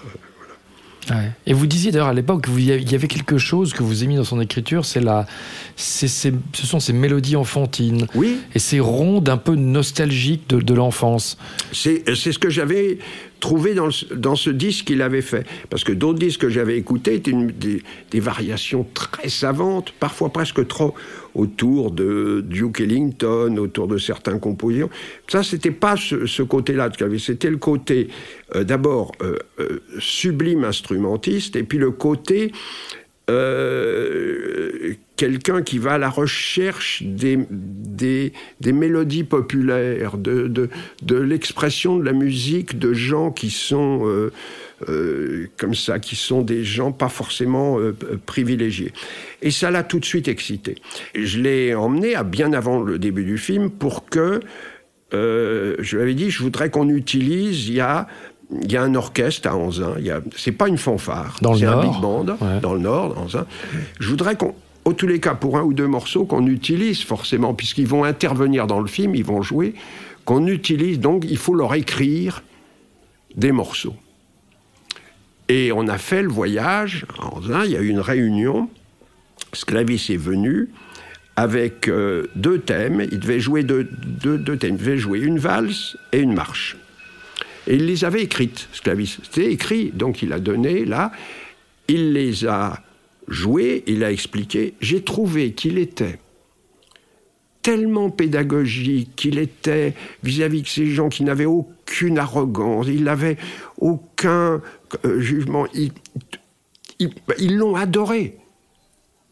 Et 1.46 1.54
vous 1.54 1.67
disiez 1.67 1.91
d'ailleurs 1.91 2.08
à 2.08 2.13
l'époque 2.13 2.46
qu'il 2.46 2.91
y 2.91 2.96
avait 2.96 3.08
quelque 3.08 3.38
chose 3.38 3.74
que 3.74 3.84
vous 3.84 4.04
mis 4.06 4.15
dans 4.15 4.24
son 4.24 4.41
écriture, 4.41 4.86
c'est 4.86 5.00
la, 5.00 5.26
c'est, 5.76 6.08
ce 6.08 6.32
sont 6.65 6.80
ces 6.80 6.93
mélodies 6.93 7.36
enfantines. 7.36 8.08
Oui. 8.15 8.39
Et 8.54 8.60
ces 8.60 8.80
rondes 8.80 9.30
un 9.30 9.38
peu 9.38 9.56
nostalgiques 9.56 10.50
de, 10.50 10.60
de 10.60 10.74
l'enfance. 10.74 11.38
C'est, 11.72 12.04
c'est 12.15 12.32
ce 12.32 12.39
que 12.39 12.50
j'avais 12.50 13.00
trouvé 13.39 13.73
dans, 13.73 13.89
dans 14.15 14.36
ce 14.36 14.50
disque 14.50 14.86
qu'il 14.86 15.02
avait 15.02 15.21
fait. 15.21 15.45
Parce 15.69 15.84
que 15.84 15.91
d'autres 15.91 16.19
disques 16.19 16.41
que 16.41 16.50
j'avais 16.50 16.78
écoutés 16.78 17.15
étaient 17.15 17.34
des, 17.34 17.84
des, 18.12 18.19
variations 18.19 18.86
très 18.93 19.30
savantes, 19.30 19.93
parfois 20.00 20.30
presque 20.30 20.67
trop, 20.67 20.93
autour 21.36 21.91
de 21.91 22.43
Duke 22.47 22.82
Ellington, 22.82 23.58
autour 23.58 23.88
de 23.88 23.97
certains 23.97 24.39
compositeurs. 24.39 24.89
Ça, 25.28 25.43
c'était 25.43 25.71
pas 25.71 25.95
ce, 25.95 26.26
ce 26.26 26.43
côté-là 26.43 26.89
c'était 27.19 27.50
le 27.50 27.58
côté, 27.58 28.10
euh, 28.56 28.63
d'abord, 28.63 29.12
euh, 29.21 29.38
euh, 29.60 29.80
sublime 30.00 30.63
instrumentiste, 30.63 31.56
et 31.56 31.63
puis 31.63 31.78
le 31.78 31.91
côté 31.91 32.52
quelqu'un 35.17 35.63
qui 35.63 35.80
va 35.80 35.93
à 35.93 35.97
la 35.97 36.10
recherche 36.10 37.03
des, 37.03 37.39
des, 37.49 38.32
des 38.62 38.71
mélodies 38.71 39.23
populaires, 39.23 40.17
de, 40.17 40.47
de, 40.47 40.69
de 41.01 41.15
l'expression 41.15 41.97
de 41.97 42.03
la 42.03 42.13
musique 42.13 42.77
de 42.80 42.93
gens 42.93 43.32
qui 43.32 43.49
sont 43.49 44.01
euh, 44.06 44.32
euh, 44.89 45.47
comme 45.58 45.73
ça, 45.73 45.97
qui 45.99 46.15
sont 46.15 46.43
des 46.43 46.63
gens 46.63 46.91
pas 46.91 47.10
forcément 47.10 47.80
euh, 47.80 47.95
privilégiés. 48.27 48.93
Et 49.41 49.49
ça 49.51 49.71
l'a 49.71 49.84
tout 49.84 49.99
de 49.99 50.06
suite 50.06 50.27
excité. 50.27 50.75
je 51.15 51.39
l'ai 51.39 51.73
emmené 51.75 52.15
à 52.15 52.23
bien 52.23 52.53
avant 52.53 52.80
le 52.82 52.99
début 52.99 53.25
du 53.25 53.38
film 53.39 53.69
pour 53.71 54.06
que, 54.08 54.39
je 55.12 55.95
lui 55.95 56.01
avais 56.01 56.13
dit, 56.13 56.30
je 56.30 56.43
voudrais 56.43 56.69
qu'on 56.69 56.89
utilise, 56.89 57.67
il 57.69 57.73
y 57.75 57.82
a 57.82 58.08
il 58.63 58.71
y 58.71 58.77
a 58.77 58.82
un 58.82 58.95
orchestre 58.95 59.49
à 59.49 59.58
Anzin. 59.58 59.95
C'est 60.38 60.53
pas 60.53 60.69
une 60.69 60.77
fanfare. 60.77 61.36
Dans 61.41 61.51
le 61.51 61.60
C'est 61.60 61.65
un 61.65 61.71
Nord. 61.71 61.82
big 61.91 62.01
band 62.01 62.25
Ouais. 62.39 62.60
dans 62.62 62.73
le 62.75 62.80
Nord, 62.80 63.17
Anzin. 63.17 63.45
Je 63.99 64.08
voudrais 64.10 64.38
qu'on, 64.38 64.56
au 64.88 64.93
tous 64.93 65.06
les 65.06 65.19
cas, 65.19 65.36
pour 65.36 65.58
un 65.58 65.63
ou 65.63 65.73
deux 65.73 65.86
morceaux 65.86 66.23
qu'on 66.23 66.47
utilise 66.47 67.04
forcément, 67.04 67.54
puisqu'ils 67.54 67.88
vont 67.88 68.06
intervenir 68.06 68.67
dans 68.67 68.80
le 68.80 68.88
film, 68.88 69.15
ils 69.15 69.26
vont 69.26 69.41
jouer, 69.41 69.73
qu'on 70.23 70.47
utilise. 70.47 71.02
Donc, 71.02 71.26
il 71.30 71.38
faut 71.38 71.54
leur 71.56 71.73
écrire 71.73 72.41
des 73.36 73.52
morceaux. 73.52 73.97
Et 75.50 75.73
on 75.73 75.89
a 75.89 75.97
fait 75.97 76.21
le 76.21 76.30
voyage 76.30 77.06
à 77.19 77.36
Anzin. 77.36 77.65
Il 77.65 77.71
y 77.71 77.76
a 77.76 77.82
eu 77.82 77.89
une 77.89 78.00
réunion. 78.00 78.69
Sclavis 79.52 80.08
est 80.10 80.15
venu 80.15 80.69
avec 81.36 81.89
euh, 81.89 82.28
deux 82.36 82.60
thèmes. 82.60 83.06
Il 83.12 83.19
devait 83.19 83.41
jouer 83.41 83.63
deux, 83.63 83.84
deux- 83.84 84.38
deux 84.38 84.56
thèmes. 84.56 84.76
Il 84.76 84.80
devait 84.80 84.97
jouer 84.97 85.19
une 85.19 85.38
valse 85.38 85.97
et 86.13 86.19
une 86.19 86.34
marche. 86.34 86.78
Et 87.67 87.76
il 87.76 87.88
les 87.88 88.06
avait 88.06 88.23
écrites, 88.23 88.69
Sclavis. 88.71 89.17
C'était 89.23 89.52
écrit, 89.52 89.91
donc 89.93 90.21
il 90.21 90.32
a 90.32 90.39
donné 90.39 90.86
là. 90.86 91.12
Il 91.89 92.13
les 92.13 92.45
a 92.45 92.82
il 93.88 94.04
a 94.04 94.12
expliqué. 94.12 94.74
J'ai 94.80 95.04
trouvé 95.04 95.52
qu'il 95.54 95.78
était 95.78 96.20
tellement 97.62 98.10
pédagogique, 98.10 99.12
qu'il 99.18 99.38
était 99.38 99.94
vis-à-vis 100.24 100.62
de 100.62 100.68
ces 100.68 100.86
gens 100.88 101.10
qui 101.10 101.26
n'avaient 101.26 101.44
aucune 101.44 102.18
arrogance, 102.18 102.88
il 102.88 103.04
n'avait 103.04 103.36
aucun 103.78 104.62
euh, 105.04 105.20
jugement. 105.20 105.68
Ils 105.76 107.58
l'ont 107.58 107.76
adoré. 107.76 108.38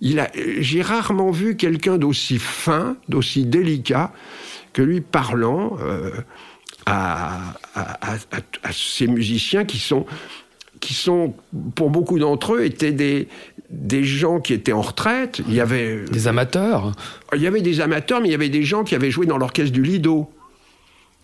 J'ai 0.01 0.81
rarement 0.81 1.31
vu 1.31 1.55
quelqu'un 1.55 1.97
d'aussi 1.97 2.37
fin, 2.37 2.97
d'aussi 3.07 3.45
délicat, 3.45 4.11
que 4.73 4.81
lui 4.81 4.99
parlant 4.99 5.77
euh, 5.79 6.11
à 6.85 7.53
ces 8.73 9.07
musiciens 9.07 9.63
qui 9.63 9.79
sont, 9.79 10.05
qui 10.81 10.93
sont, 10.93 11.33
pour 11.73 11.89
beaucoup 11.89 12.19
d'entre 12.19 12.55
eux, 12.55 12.65
étaient 12.65 12.91
des, 12.91 13.29
des 13.75 14.03
gens 14.03 14.39
qui 14.39 14.53
étaient 14.53 14.71
en 14.71 14.81
retraite. 14.81 15.41
Il 15.47 15.53
y 15.53 15.59
avait, 15.59 16.05
Des 16.11 16.27
amateurs 16.27 16.93
il 17.35 17.41
y 17.41 17.47
avait 17.47 17.61
des 17.61 17.81
amateurs, 17.81 18.21
mais 18.21 18.29
il 18.29 18.31
y 18.31 18.35
avait 18.35 18.49
des 18.49 18.63
gens 18.63 18.83
qui 18.83 18.95
avaient 18.95 19.11
joué 19.11 19.25
dans 19.25 19.37
l'orchestre 19.37 19.73
du 19.73 19.83
Lido 19.83 20.29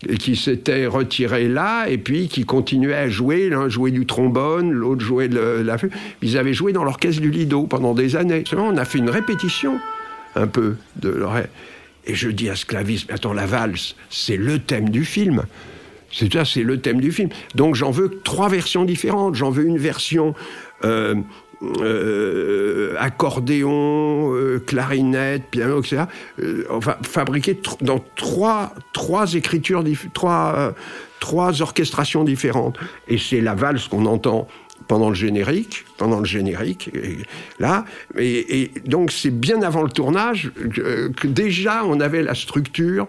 et 0.08 0.16
qui 0.16 0.36
s'étaient 0.36 0.86
retirés 0.86 1.48
là 1.48 1.86
et 1.88 1.98
puis 1.98 2.28
qui 2.28 2.44
continuaient 2.44 2.94
à 2.94 3.08
jouer. 3.08 3.48
L'un 3.48 3.68
jouait 3.68 3.92
du 3.92 4.04
trombone, 4.04 4.70
l'autre 4.70 5.04
jouait 5.04 5.28
de 5.28 5.38
la 5.38 5.78
flûte. 5.78 5.92
Ils 6.22 6.36
avaient 6.36 6.54
joué 6.54 6.72
dans 6.72 6.84
l'orchestre 6.84 7.22
du 7.22 7.30
Lido 7.30 7.66
pendant 7.66 7.94
des 7.94 8.16
années. 8.16 8.44
Seulement, 8.46 8.68
on 8.68 8.76
a 8.76 8.84
fait 8.84 8.98
une 8.98 9.10
répétition 9.10 9.78
un 10.34 10.46
peu 10.46 10.76
de 10.96 11.10
leur... 11.10 11.36
Et 12.04 12.14
je 12.14 12.28
dis 12.28 12.50
à 12.50 12.56
Sclavis, 12.56 13.06
mais 13.08 13.14
attends, 13.14 13.32
la 13.32 13.46
valse, 13.46 13.94
c'est 14.10 14.36
le 14.36 14.58
thème 14.58 14.88
du 14.88 15.04
film. 15.04 15.44
C'est 16.10 16.32
ça, 16.32 16.44
c'est 16.44 16.64
le 16.64 16.80
thème 16.80 17.00
du 17.00 17.12
film. 17.12 17.30
Donc 17.54 17.74
j'en 17.74 17.90
veux 17.90 18.20
trois 18.24 18.48
versions 18.48 18.84
différentes. 18.84 19.36
J'en 19.36 19.50
veux 19.50 19.64
une 19.64 19.78
version 19.78 20.34
euh, 20.84 21.14
euh, 21.80 22.94
accordéon, 22.98 24.34
euh, 24.34 24.58
clarinette, 24.66 25.44
piano, 25.50 25.80
etc. 25.80 26.04
Euh, 26.40 26.64
enfin, 26.70 26.96
fabriquée 27.02 27.54
tr- 27.54 27.82
dans 27.82 28.02
trois, 28.16 28.72
trois 28.92 29.34
écritures, 29.34 29.84
trois, 30.14 30.54
euh, 30.56 30.70
trois 31.20 31.62
orchestrations 31.62 32.24
différentes. 32.24 32.78
Et 33.08 33.18
c'est 33.18 33.40
la 33.40 33.54
valse 33.54 33.88
qu'on 33.88 34.06
entend 34.06 34.48
pendant 34.88 35.08
le 35.10 35.14
générique, 35.14 35.84
pendant 35.96 36.18
le 36.18 36.24
générique, 36.24 36.90
et 36.92 37.18
là, 37.60 37.84
et, 38.18 38.62
et 38.62 38.70
donc 38.84 39.12
c'est 39.12 39.30
bien 39.30 39.62
avant 39.62 39.84
le 39.84 39.88
tournage 39.90 40.50
que, 40.74 41.06
que 41.08 41.28
déjà 41.28 41.84
on 41.84 42.00
avait 42.00 42.22
la 42.24 42.34
structure. 42.34 43.06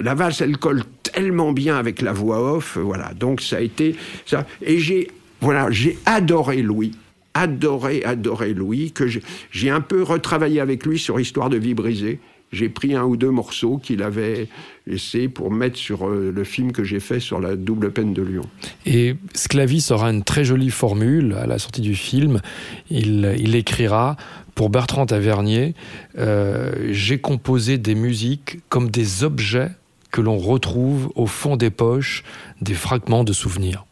La 0.00 0.14
valse, 0.14 0.42
elle 0.42 0.58
colle 0.58 0.82
tellement 1.02 1.52
bien 1.52 1.76
avec 1.76 2.02
la 2.02 2.12
voix 2.12 2.52
off, 2.56 2.76
voilà. 2.76 3.12
Donc 3.14 3.40
ça 3.40 3.56
a 3.56 3.60
été 3.60 3.96
ça. 4.26 4.44
Et 4.60 4.78
j'ai, 4.78 5.10
voilà, 5.40 5.70
j'ai 5.70 5.98
adoré 6.04 6.60
Louis, 6.60 6.92
adoré, 7.34 8.02
adoré 8.04 8.54
Louis, 8.54 8.92
que 8.92 9.06
j'ai- 9.08 9.70
un 9.70 9.80
peu 9.80 10.02
retravaillé 10.02 10.60
avec 10.60 10.86
lui 10.86 10.98
sur 10.98 11.18
Histoire 11.20 11.50
de 11.50 11.56
vie 11.56 11.74
brisée. 11.74 12.20
J'ai 12.52 12.68
pris 12.68 12.94
un 12.94 13.02
ou 13.02 13.16
deux 13.16 13.30
morceaux 13.30 13.78
qu'il 13.78 14.00
avait 14.02 14.46
laissés 14.86 15.26
pour 15.28 15.50
mettre 15.50 15.76
sur 15.76 16.06
euh, 16.08 16.30
le 16.32 16.44
film 16.44 16.70
que 16.70 16.84
j'ai 16.84 17.00
fait 17.00 17.18
sur 17.18 17.40
la 17.40 17.56
double 17.56 17.90
peine 17.90 18.14
de 18.14 18.22
Lyon. 18.22 18.44
Et 18.86 19.16
Sclavis 19.34 19.88
aura 19.90 20.10
une 20.10 20.22
très 20.22 20.44
jolie 20.44 20.70
formule 20.70 21.32
à 21.34 21.46
la 21.48 21.58
sortie 21.58 21.80
du 21.80 21.96
film. 21.96 22.40
Il, 22.90 23.34
il 23.40 23.56
écrira 23.56 24.16
pour 24.54 24.70
Bertrand 24.70 25.04
Tavernier 25.06 25.74
euh, 26.16 26.72
J'ai 26.92 27.18
composé 27.18 27.76
des 27.76 27.96
musiques 27.96 28.58
comme 28.68 28.88
des 28.88 29.24
objets 29.24 29.70
que 30.12 30.20
l'on 30.20 30.38
retrouve 30.38 31.10
au 31.16 31.26
fond 31.26 31.56
des 31.56 31.70
poches 31.70 32.22
des 32.60 32.74
fragments 32.74 33.24
de 33.24 33.32
souvenirs. 33.32 33.84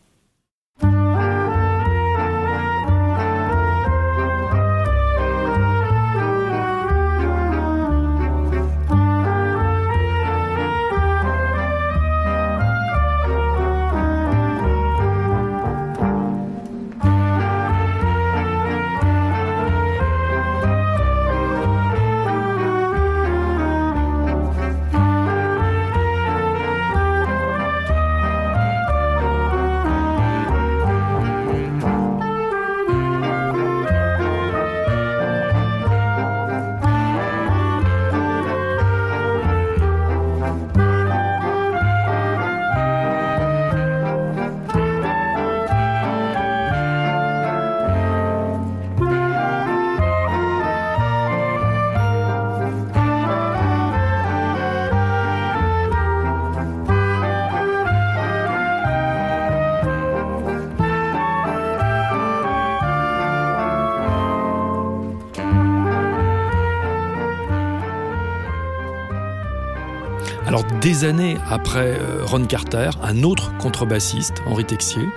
Des 70.93 71.05
années 71.07 71.39
après 71.49 71.97
euh, 71.99 72.23
Ron 72.23 72.45
Carter, 72.45 72.91
un 73.03 73.23
autre 73.23 73.57
contrebassiste, 73.57 74.43
Henri 74.45 74.67
Texier. 74.67 75.09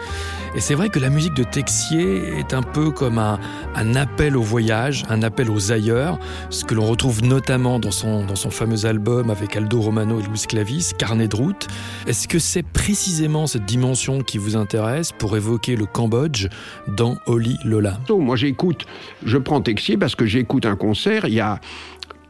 Et 0.56 0.62
c'est 0.62 0.74
vrai 0.74 0.88
que 0.88 1.00
la 1.00 1.10
musique 1.10 1.34
de 1.34 1.44
Texier 1.44 2.40
est 2.40 2.54
un 2.54 2.62
peu 2.62 2.92
comme 2.92 3.18
un, 3.18 3.96
appel 3.96 4.38
au 4.38 4.42
voyage, 4.42 5.04
un 5.10 5.22
appel 5.22 5.50
aux 5.50 5.74
ailleurs, 5.74 6.18
ce 6.50 6.64
que 6.64 6.76
l'on 6.76 6.86
retrouve 6.86 7.24
notamment 7.24 7.78
dans 7.78 7.92
son, 7.92 8.26
dans 8.26 8.38
son 8.38 8.52
fameux 8.52 8.86
album 8.86 9.30
avec 9.30 9.58
Aldo 9.58 9.82
Romano 9.82 10.22
et 10.22 10.24
Louis 10.24 10.44
Clavis, 10.48 10.94
Carnet 10.98 11.28
de 11.28 11.36
route. 11.36 11.68
Est-ce 12.08 12.30
que 12.30 12.40
c'est 12.40 12.64
précisément 12.64 13.46
cette 13.46 13.66
dimension 13.66 14.22
qui 14.22 14.38
vous 14.38 14.56
intéresse 14.56 15.12
pour 15.12 15.36
évoquer 15.36 15.76
le 15.76 15.86
Cambodge 15.86 16.48
dans 16.88 17.18
Oli 17.26 17.58
Lola? 17.66 18.00
Moi, 18.10 18.38
j'écoute, 18.38 18.86
je 19.26 19.38
prends 19.38 19.60
Texier 19.60 19.98
parce 19.98 20.16
que 20.16 20.26
j'écoute 20.26 20.66
un 20.66 20.78
concert, 20.78 21.26
il 21.26 21.34
y 21.34 21.42
a 21.42 21.60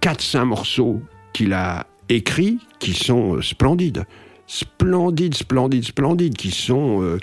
4-5 0.02 0.46
morceaux 0.46 1.04
qu'il 1.32 1.54
a 1.54 1.86
écrits 2.10 2.60
qui 2.80 2.94
sont 2.94 3.36
euh, 3.36 3.41
splendides. 3.41 4.06
Splendides, 4.48 5.34
splendides, 5.34 5.86
splendides, 5.86 6.38
qui 6.38 6.52
sont 6.52 7.02
euh, 7.02 7.18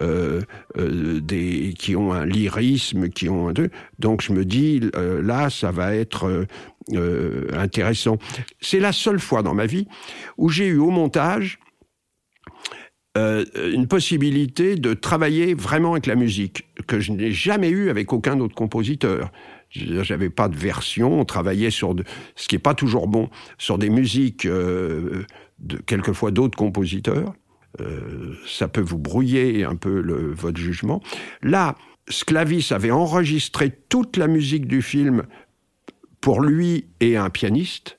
euh, 0.00 0.42
euh, 0.78 1.20
des, 1.20 1.74
qui 1.76 1.96
ont 1.96 2.12
un 2.12 2.24
lyrisme, 2.24 3.08
qui 3.08 3.28
ont 3.28 3.48
un. 3.48 3.54
Donc 3.98 4.22
je 4.22 4.32
me 4.32 4.44
dis 4.44 4.80
euh, 4.94 5.20
là, 5.20 5.50
ça 5.50 5.72
va 5.72 5.94
être 5.94 6.46
intéressant. 7.52 8.16
C'est 8.60 8.78
la 8.78 8.92
seule 8.92 9.18
fois 9.18 9.42
dans 9.42 9.54
ma 9.54 9.66
vie 9.66 9.88
où 10.38 10.48
j'ai 10.48 10.68
eu 10.68 10.78
au 10.78 10.90
montage 10.90 11.58
euh, 13.16 13.44
une 13.72 13.88
possibilité 13.88 14.76
de 14.76 14.94
travailler 14.94 15.54
vraiment 15.54 15.92
avec 15.92 16.06
la 16.06 16.14
musique 16.14 16.68
que 16.86 17.00
je 17.00 17.12
n'ai 17.12 17.32
jamais 17.32 17.70
eu 17.70 17.90
avec 17.90 18.12
aucun 18.12 18.38
autre 18.40 18.54
compositeur. 18.54 19.32
J'avais 19.70 20.30
pas 20.30 20.48
de 20.48 20.56
version, 20.56 21.20
on 21.20 21.24
travaillait 21.24 21.70
sur 21.70 21.94
ce 22.36 22.48
qui 22.48 22.56
est 22.56 22.60
pas 22.60 22.74
toujours 22.74 23.08
bon, 23.08 23.28
sur 23.58 23.78
des 23.78 23.90
musiques 23.90 24.46
euh, 24.46 25.24
quelquefois 25.86 26.30
d'autres 26.30 26.56
compositeurs. 26.56 27.34
Euh, 27.80 28.34
ça 28.46 28.68
peut 28.68 28.80
vous 28.80 28.98
brouiller 28.98 29.64
un 29.64 29.76
peu 29.76 30.00
le, 30.00 30.32
votre 30.32 30.58
jugement. 30.58 31.02
Là, 31.42 31.76
Sclavis 32.08 32.68
avait 32.70 32.90
enregistré 32.90 33.70
toute 33.88 34.16
la 34.16 34.26
musique 34.26 34.66
du 34.66 34.80
film 34.80 35.24
pour 36.20 36.40
lui 36.40 36.86
et 37.00 37.16
un 37.16 37.30
pianiste. 37.30 37.97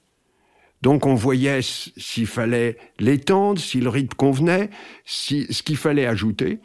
Donc 0.82 1.06
on 1.06 1.16
voyait 1.16 1.60
s'il 1.62 2.28
fallait 2.28 2.78
l'étendre, 3.00 3.60
si 3.60 3.80
le 3.82 3.90
rythme 3.90 4.16
convenait, 4.16 4.70
si, 5.06 5.46
ce 5.50 5.64
qu'il 5.64 5.78
fallait 5.78 6.06
ajouter. 6.06 6.60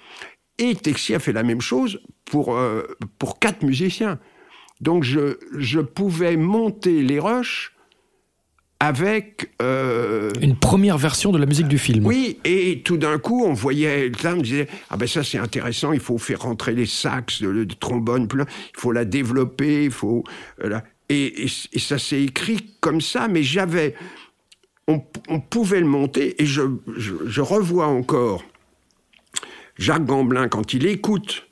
Et 0.58 0.74
Texier 0.74 1.16
a 1.16 1.18
fait 1.18 1.32
la 1.32 1.42
même 1.42 1.60
chose 1.60 2.00
pour, 2.24 2.56
euh, 2.56 2.82
pour 3.18 3.38
quatre 3.38 3.62
musiciens. 3.62 4.20
Donc 4.80 5.02
je, 5.02 5.38
je 5.58 5.80
pouvais 5.80 6.36
monter 6.36 7.02
les 7.02 7.18
rushs 7.18 7.74
avec... 8.80 9.50
Euh, 9.62 10.30
Une 10.42 10.56
première 10.56 10.98
version 10.98 11.32
de 11.32 11.38
la 11.38 11.46
musique 11.46 11.68
du 11.68 11.78
film. 11.78 12.06
Oui, 12.06 12.38
et 12.44 12.82
tout 12.82 12.98
d'un 12.98 13.18
coup, 13.18 13.44
on 13.44 13.52
voyait, 13.52 14.10
là, 14.22 14.34
on 14.36 14.42
disait, 14.42 14.68
ah 14.90 14.96
ben 14.96 15.08
ça 15.08 15.24
c'est 15.24 15.38
intéressant, 15.38 15.92
il 15.92 16.00
faut 16.00 16.18
faire 16.18 16.42
rentrer 16.42 16.72
les 16.72 16.86
sax, 16.86 17.40
le, 17.40 17.66
trombone, 17.66 18.28
il 18.32 18.46
faut 18.76 18.92
la 18.92 19.04
développer, 19.04 19.84
il 19.84 19.90
faut... 19.90 20.24
Euh, 20.62 20.80
et, 21.08 21.46
ça 21.76 21.98
s'est 21.98 22.22
écrit 22.22 22.74
comme 22.80 23.00
ça, 23.00 23.28
mais 23.28 23.42
j'avais... 23.42 23.94
On, 24.86 25.00
pouvait 25.40 25.80
le 25.80 25.86
monter, 25.86 26.42
et 26.42 26.44
je, 26.44 26.60
revois 27.40 27.86
encore 27.86 28.44
Jacques 29.78 30.04
Gamblin, 30.04 30.48
quand 30.48 30.74
il 30.74 30.86
écoute, 30.86 31.48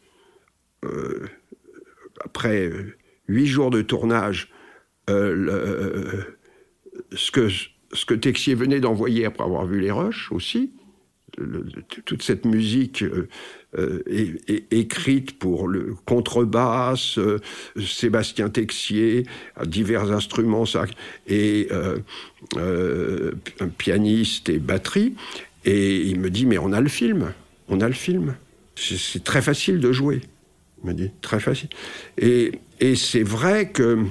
euh, 0.85 1.27
après 2.23 2.67
euh, 2.69 2.95
huit 3.29 3.47
jours 3.47 3.71
de 3.71 3.81
tournage, 3.81 4.51
euh, 5.09 6.25
ce, 7.13 7.31
que, 7.31 7.49
ce 7.49 8.05
que 8.05 8.13
Texier 8.13 8.55
venait 8.55 8.81
d'envoyer 8.81 9.25
après 9.25 9.45
avoir 9.45 9.65
vu 9.65 9.81
les 9.81 9.91
Roches 9.91 10.31
aussi, 10.31 10.75
toute 12.05 12.23
cette 12.23 12.45
musique 12.45 13.05
écrite 14.71 15.39
pour 15.39 15.67
le 15.69 15.95
contrebasse, 16.05 17.19
Sébastien 17.81 18.51
Texier, 18.51 19.25
divers 19.65 20.13
instruments, 20.13 20.65
et 21.27 21.69
un 22.57 23.69
pianiste 23.79 24.49
et 24.49 24.59
batterie. 24.59 25.15
Et 25.65 26.03
il 26.03 26.21
me 26.21 26.29
dit, 26.29 26.45
mais 26.45 26.59
on 26.59 26.73
a 26.73 26.81
le 26.81 26.89
film 26.89 27.33
on 27.73 27.81
a 27.81 27.89
le 27.89 27.95
film. 27.95 28.37
C'est 28.77 29.25
très 29.25 29.43
facile 29.43 29.81
de 29.81 29.93
jouer. 29.93 30.21
Il 30.83 30.87
m'a 30.87 30.93
dit, 30.93 31.11
très 31.21 31.41
facile. 31.41 31.69
Et, 32.19 32.53
c'est 32.97 33.23
vrai 33.23 33.71
que 33.71 34.05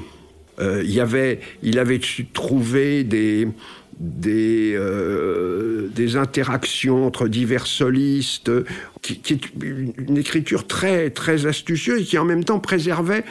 euh, 0.60 0.84
il, 0.86 1.00
avait, 1.00 1.42
il 1.62 1.78
avait 1.78 2.00
trouvé 2.34 3.04
des, 3.04 3.48
des, 4.02 4.74
euh, 4.76 5.88
des 5.94 6.16
interactions 6.16 7.06
entre 7.06 7.28
divers 7.28 7.68
solistes, 7.68 8.52
qui, 9.04 9.22
est 9.30 9.42
une 10.08 10.18
écriture 10.18 10.66
très, 10.66 11.12
très 11.12 11.46
astucieuse 11.46 12.02
et 12.02 12.06
qui 12.06 12.18
en 12.18 12.26
même 12.26 12.44
temps 12.44 12.60
préservait 12.60 13.24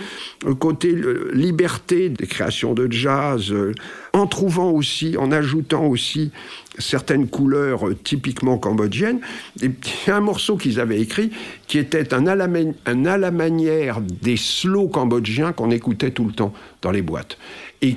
le 0.47 0.55
côté 0.55 0.95
liberté 1.33 2.09
des 2.09 2.27
créations 2.27 2.75
de 2.75 2.91
jazz, 2.91 3.51
euh, 3.51 3.75
en 4.13 4.27
trouvant 4.27 4.71
aussi, 4.71 5.17
en 5.19 5.33
ajoutant 5.33 5.87
aussi 5.87 6.31
certaines 6.79 7.29
couleurs 7.29 7.89
euh, 7.89 7.95
typiquement 7.95 8.57
cambodgiennes. 8.57 9.21
Et 9.63 9.71
un 10.09 10.21
morceau 10.21 10.57
qu'ils 10.57 10.79
avaient 10.79 11.01
écrit 11.01 11.33
qui 11.67 11.79
était 11.79 12.15
à, 12.15 12.21
la, 12.21 12.49
un 12.87 13.07
à 13.07 13.19
la 13.19 13.31
manière 13.33 14.01
des 14.01 14.37
slow 14.37 14.87
cambodgiens 14.87 15.53
qu'on 15.53 15.73
écoutait 15.73 16.13
tout 16.13 16.27
le 16.27 16.33
temps 16.33 16.53
dans 16.81 16.93
les 16.93 17.03
boîtes. 17.03 17.39
Et, 17.83 17.97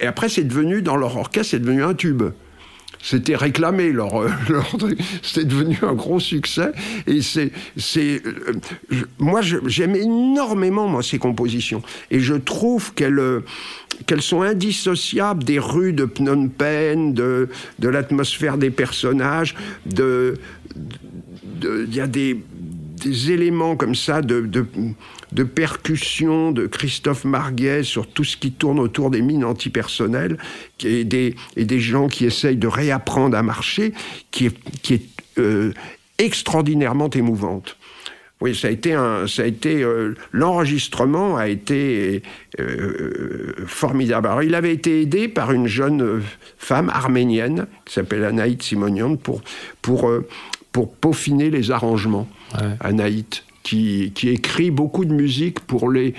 après, 0.00 0.28
c'est 0.28 0.44
devenu, 0.44 0.82
dans 0.82 0.96
leur 0.96 1.16
orchestre, 1.16 1.52
c'est 1.52 1.60
devenu 1.60 1.84
un 1.84 1.94
tube. 1.94 2.22
C'était 3.02 3.36
réclamé, 3.36 3.92
leur, 3.92 4.22
leur 4.50 4.76
c'était 5.22 5.46
devenu 5.46 5.78
un 5.82 5.94
gros 5.94 6.20
succès. 6.20 6.72
Et 7.06 7.22
c'est, 7.22 7.50
c'est, 7.76 8.20
euh, 8.26 8.60
moi, 9.18 9.40
j'aime 9.40 9.96
énormément 9.96 10.86
moi 10.86 11.02
ces 11.02 11.18
compositions, 11.18 11.82
et 12.10 12.20
je 12.20 12.34
trouve 12.34 12.92
qu'elles, 12.92 13.42
qu'elles 14.06 14.22
sont 14.22 14.42
indissociables 14.42 15.44
des 15.44 15.58
rues 15.58 15.94
de 15.94 16.04
Phnom 16.04 16.48
Penh, 16.48 17.14
de, 17.14 17.48
de 17.78 17.88
l'atmosphère 17.88 18.58
des 18.58 18.70
personnages, 18.70 19.54
de, 19.86 20.34
il 21.62 21.94
y 21.94 22.00
a 22.00 22.06
des, 22.06 22.42
des 23.02 23.32
éléments 23.32 23.76
comme 23.76 23.94
ça 23.94 24.22
de, 24.22 24.40
de 24.40 24.66
de 25.32 25.44
percussion 25.44 26.52
de 26.52 26.66
Christophe 26.66 27.24
Marguet 27.24 27.82
sur 27.82 28.06
tout 28.06 28.24
ce 28.24 28.36
qui 28.36 28.52
tourne 28.52 28.78
autour 28.78 29.10
des 29.10 29.22
mines 29.22 29.44
antipersonnelles 29.44 30.38
et 30.84 31.04
des, 31.04 31.36
et 31.56 31.64
des 31.64 31.80
gens 31.80 32.08
qui 32.08 32.24
essayent 32.24 32.56
de 32.56 32.66
réapprendre 32.66 33.36
à 33.36 33.42
marcher, 33.42 33.92
qui 34.30 34.46
est, 34.46 34.80
qui 34.82 34.94
est 34.94 35.02
euh, 35.38 35.72
extraordinairement 36.18 37.10
émouvante. 37.10 37.76
Oui, 38.40 38.56
ça 38.56 38.68
a 38.68 38.70
été 38.70 38.92
ça 39.28 39.42
a 39.42 39.44
été 39.44 39.82
euh, 39.82 40.14
l'enregistrement 40.32 41.36
a 41.36 41.48
été 41.48 42.22
euh, 42.58 43.52
formidable. 43.66 44.28
Alors, 44.28 44.42
il 44.42 44.54
avait 44.54 44.72
été 44.72 45.02
aidé 45.02 45.28
par 45.28 45.52
une 45.52 45.66
jeune 45.66 46.22
femme 46.56 46.88
arménienne 46.88 47.66
qui 47.84 47.92
s'appelle 47.92 48.24
Anaït 48.24 48.62
Simonian 48.62 49.16
pour 49.16 49.42
pour 49.82 50.10
pour 50.72 50.92
peaufiner 50.94 51.50
les 51.50 51.70
arrangements. 51.70 52.28
Ouais. 52.54 52.76
Anaït 52.80 53.44
qui, 53.62 54.12
écrit 54.22 54.70
beaucoup 54.70 55.04
de 55.04 55.12
musique 55.12 55.60
pour 55.60 55.90
les, 55.90 56.14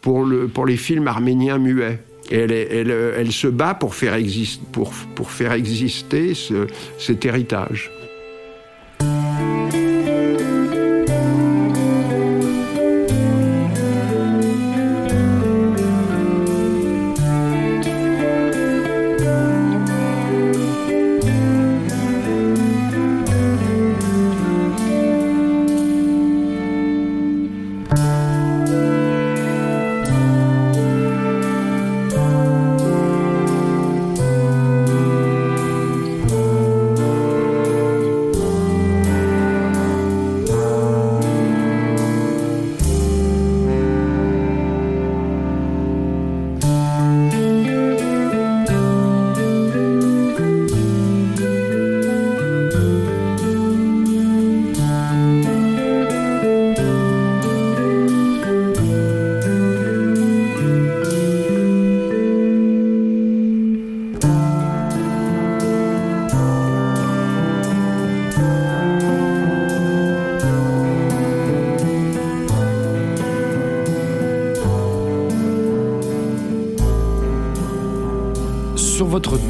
pour 0.00 0.24
le, 0.24 0.48
pour 0.48 0.66
les 0.66 0.76
films 0.76 1.08
arméniens 1.08 1.58
muets. 1.58 2.00
Et 2.30 2.36
elle, 2.36 2.52
elle, 2.52 2.90
elle, 2.90 3.32
se 3.32 3.48
bat 3.48 3.74
pour 3.74 3.94
faire, 3.94 4.14
existe, 4.14 4.62
pour, 4.72 4.92
pour 5.14 5.30
faire 5.30 5.52
exister 5.52 6.34
ce, 6.34 6.66
cet 6.98 7.24
héritage. 7.26 7.90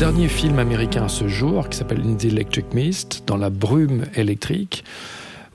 Dernier 0.02 0.26
film 0.26 0.58
américain 0.58 1.04
à 1.04 1.08
ce 1.08 1.28
jour, 1.28 1.68
qui 1.68 1.78
s'appelle 1.78 2.00
In 2.04 2.16
the 2.16 2.24
Electric 2.24 2.74
Mist, 2.74 3.22
dans 3.24 3.36
la 3.36 3.50
brume 3.50 4.06
électrique, 4.16 4.82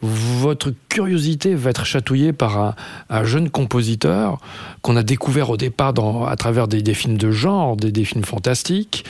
votre 0.02 0.72
curiosité 0.88 1.54
va 1.54 1.72
être 1.72 1.84
chatouillée 1.84 2.32
par 2.32 2.74
un, 3.10 3.24
jeune 3.26 3.50
compositeur 3.50 4.39
qu'on 4.82 4.95
a 4.95 5.04
découvert 5.04 5.50
au 5.50 5.58
départ 5.58 5.91
à 6.30 6.36
travers 6.38 6.70
des, 6.70 6.93
films 6.93 7.18
de 7.18 7.30
genre, 7.30 7.76
des, 7.76 8.06
films 8.06 8.24
fantastiques, 8.24 9.04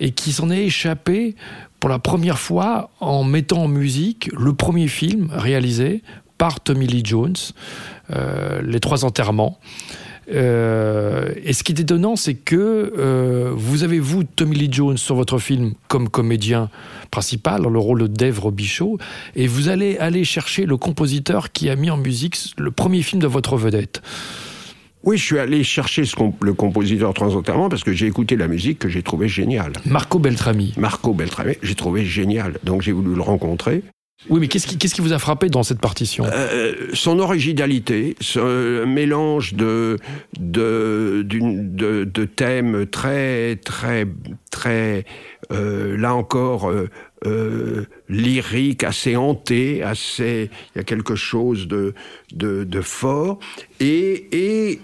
et 0.00 0.10
qui 0.10 0.32
s'en 0.32 0.50
est 0.50 0.64
échappé 0.64 1.36
pour 1.78 1.88
la 1.88 2.00
première 2.00 2.40
fois 2.40 2.90
en 2.98 3.22
mettant 3.22 3.62
en 3.62 3.68
musique 3.68 4.28
le 4.36 4.54
premier 4.54 4.88
film 4.88 5.28
réalisé 5.32 6.02
par 6.36 6.58
Tommy 6.58 6.88
Lee 6.88 7.02
Jones, 7.04 7.36
euh, 8.12 8.60
Les 8.62 8.80
Trois 8.80 9.04
Enterrements. 9.04 9.56
Euh, 10.32 11.32
et 11.42 11.52
ce 11.52 11.62
qui 11.62 11.72
est 11.72 11.80
étonnant, 11.80 12.16
c'est 12.16 12.34
que 12.34 12.92
euh, 12.98 13.52
vous 13.54 13.82
avez, 13.82 13.98
vous, 13.98 14.24
Tommy 14.24 14.56
Lee 14.56 14.68
Jones, 14.70 14.96
sur 14.96 15.14
votre 15.14 15.38
film 15.38 15.74
comme 15.88 16.08
comédien 16.08 16.70
principal, 17.10 17.62
dans 17.62 17.70
le 17.70 17.78
rôle 17.78 18.02
de 18.02 18.06
Dave 18.06 18.38
Robichaud, 18.38 18.98
et 19.34 19.46
vous 19.46 19.68
allez 19.68 19.98
aller 19.98 20.24
chercher 20.24 20.66
le 20.66 20.76
compositeur 20.76 21.52
qui 21.52 21.68
a 21.68 21.76
mis 21.76 21.90
en 21.90 21.96
musique 21.96 22.36
le 22.58 22.70
premier 22.70 23.02
film 23.02 23.20
de 23.20 23.26
votre 23.26 23.56
vedette. 23.56 24.02
Oui, 25.02 25.16
je 25.16 25.24
suis 25.24 25.38
allé 25.38 25.64
chercher 25.64 26.04
ce 26.04 26.14
le 26.42 26.52
compositeur 26.52 27.14
transentairement 27.14 27.70
parce 27.70 27.84
que 27.84 27.92
j'ai 27.92 28.06
écouté 28.06 28.36
la 28.36 28.48
musique 28.48 28.78
que 28.78 28.88
j'ai 28.90 29.02
trouvé 29.02 29.28
géniale. 29.28 29.72
Marco 29.86 30.18
Beltrami. 30.18 30.74
Marco 30.76 31.14
Beltrami, 31.14 31.54
j'ai 31.62 31.74
trouvé 31.74 32.04
génial. 32.04 32.58
Donc 32.64 32.82
j'ai 32.82 32.92
voulu 32.92 33.14
le 33.14 33.22
rencontrer. 33.22 33.82
Oui, 34.28 34.38
mais 34.38 34.48
qu'est-ce 34.48 34.66
qui, 34.66 35.00
vous 35.00 35.14
a 35.14 35.18
frappé 35.18 35.48
dans 35.48 35.62
cette 35.62 35.80
partition? 35.80 36.26
Euh, 36.26 36.88
Son 36.92 37.18
originalité, 37.20 38.16
ce 38.20 38.84
mélange 38.84 39.54
de, 39.54 39.96
de, 40.38 42.24
thèmes 42.36 42.86
très, 42.86 43.56
très, 43.56 44.06
très, 44.50 45.06
euh, 45.52 45.96
là 45.96 46.14
encore, 46.14 46.70
euh, 46.70 46.90
euh, 47.26 47.86
lyrique, 48.08 48.84
assez 48.84 49.16
hanté, 49.16 49.82
assez. 49.82 50.50
Il 50.74 50.78
y 50.78 50.80
a 50.80 50.84
quelque 50.84 51.14
chose 51.14 51.66
de, 51.66 51.94
de, 52.32 52.80
fort. 52.82 53.38
Et, 53.80 54.28
et, 54.32 54.80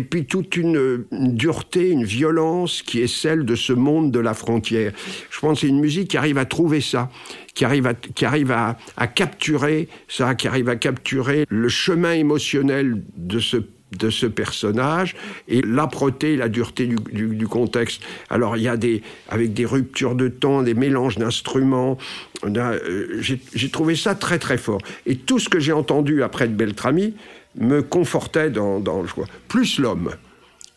puis 0.00 0.24
toute 0.24 0.56
une, 0.56 1.04
dureté, 1.10 1.90
une 1.90 2.04
violence 2.04 2.82
qui 2.82 3.00
est 3.00 3.06
celle 3.06 3.44
de 3.44 3.54
ce 3.54 3.72
monde 3.72 4.10
de 4.10 4.20
la 4.20 4.34
frontière. 4.34 4.92
Je 5.30 5.40
pense 5.40 5.60
que 5.60 5.66
c'est 5.66 5.68
une 5.68 5.80
musique 5.80 6.08
qui 6.08 6.16
arrive 6.16 6.38
à 6.38 6.44
trouver 6.44 6.80
ça, 6.80 7.10
qui 7.54 7.64
arrive 7.64 7.86
à, 7.86 7.94
qui 7.94 8.24
arrive 8.24 8.50
à 8.52 8.76
capturer 9.14 9.88
ça, 10.08 10.34
qui 10.34 10.48
arrive 10.48 10.68
à 10.68 10.76
capturer 10.76 11.46
le 11.48 11.68
chemin 11.68 12.12
émotionnel 12.12 13.02
de 13.16 13.38
ce 13.40 13.58
de 13.96 14.10
ce 14.10 14.26
personnage 14.26 15.16
et 15.48 15.62
l'âpreté, 15.62 16.36
la 16.36 16.48
dureté 16.48 16.86
du, 16.86 16.96
du, 17.28 17.46
contexte. 17.46 18.02
Alors 18.28 18.56
il 18.56 18.62
y 18.62 18.68
a 18.68 18.76
des, 18.76 19.02
avec 19.28 19.54
des 19.54 19.64
ruptures 19.64 20.14
de 20.14 20.28
temps, 20.28 20.62
des 20.62 20.74
mélanges 20.74 21.16
d'instruments. 21.16 21.96
Euh, 22.44 23.20
j'ai 23.22 23.70
trouvé 23.70 23.96
ça 23.96 24.14
très 24.14 24.38
très 24.38 24.58
fort. 24.58 24.80
Et 25.06 25.16
tout 25.16 25.38
ce 25.38 25.48
que 25.48 25.58
j'ai 25.58 25.72
entendu 25.72 26.22
après 26.22 26.48
de 26.48 26.54
Beltrami 26.54 27.14
me 27.56 27.82
confortait 27.82 28.50
dans, 28.50 28.80
dans 28.80 29.00
le 29.00 29.08
choix. 29.08 29.26
Plus 29.48 29.78
l'homme 29.78 30.10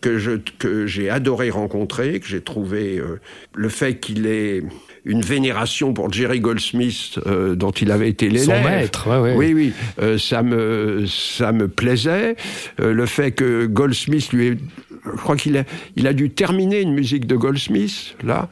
que 0.01 0.17
je 0.17 0.31
que 0.57 0.87
j'ai 0.87 1.09
adoré 1.09 1.49
rencontrer, 1.51 2.19
que 2.19 2.27
j'ai 2.27 2.41
trouvé 2.41 2.97
euh, 2.97 3.19
le 3.53 3.69
fait 3.69 3.99
qu'il 3.99 4.25
est 4.25 4.63
une 5.05 5.21
vénération 5.21 5.93
pour 5.93 6.11
Jerry 6.11 6.39
Goldsmith 6.39 7.19
euh, 7.25 7.55
dont 7.55 7.71
il 7.71 7.91
avait 7.91 8.09
été 8.09 8.27
l'élève. 8.27 8.63
Son 8.63 8.69
maître, 8.69 9.07
ouais, 9.07 9.19
ouais. 9.19 9.35
Oui, 9.35 9.53
oui, 9.53 9.73
euh, 9.99 10.17
ça 10.17 10.43
me 10.43 11.05
ça 11.07 11.51
me 11.51 11.67
plaisait. 11.67 12.35
Le 12.79 13.05
fait 13.05 13.31
que 13.31 13.67
Goldsmith 13.67 14.33
lui 14.33 14.47
ait 14.47 14.57
je 15.05 15.17
crois 15.17 15.35
qu'il 15.35 15.57
a, 15.57 15.63
il 15.95 16.07
a 16.07 16.13
dû 16.13 16.29
terminer 16.29 16.81
une 16.81 16.93
musique 16.93 17.25
de 17.25 17.35
Goldsmith, 17.35 18.15
là. 18.23 18.49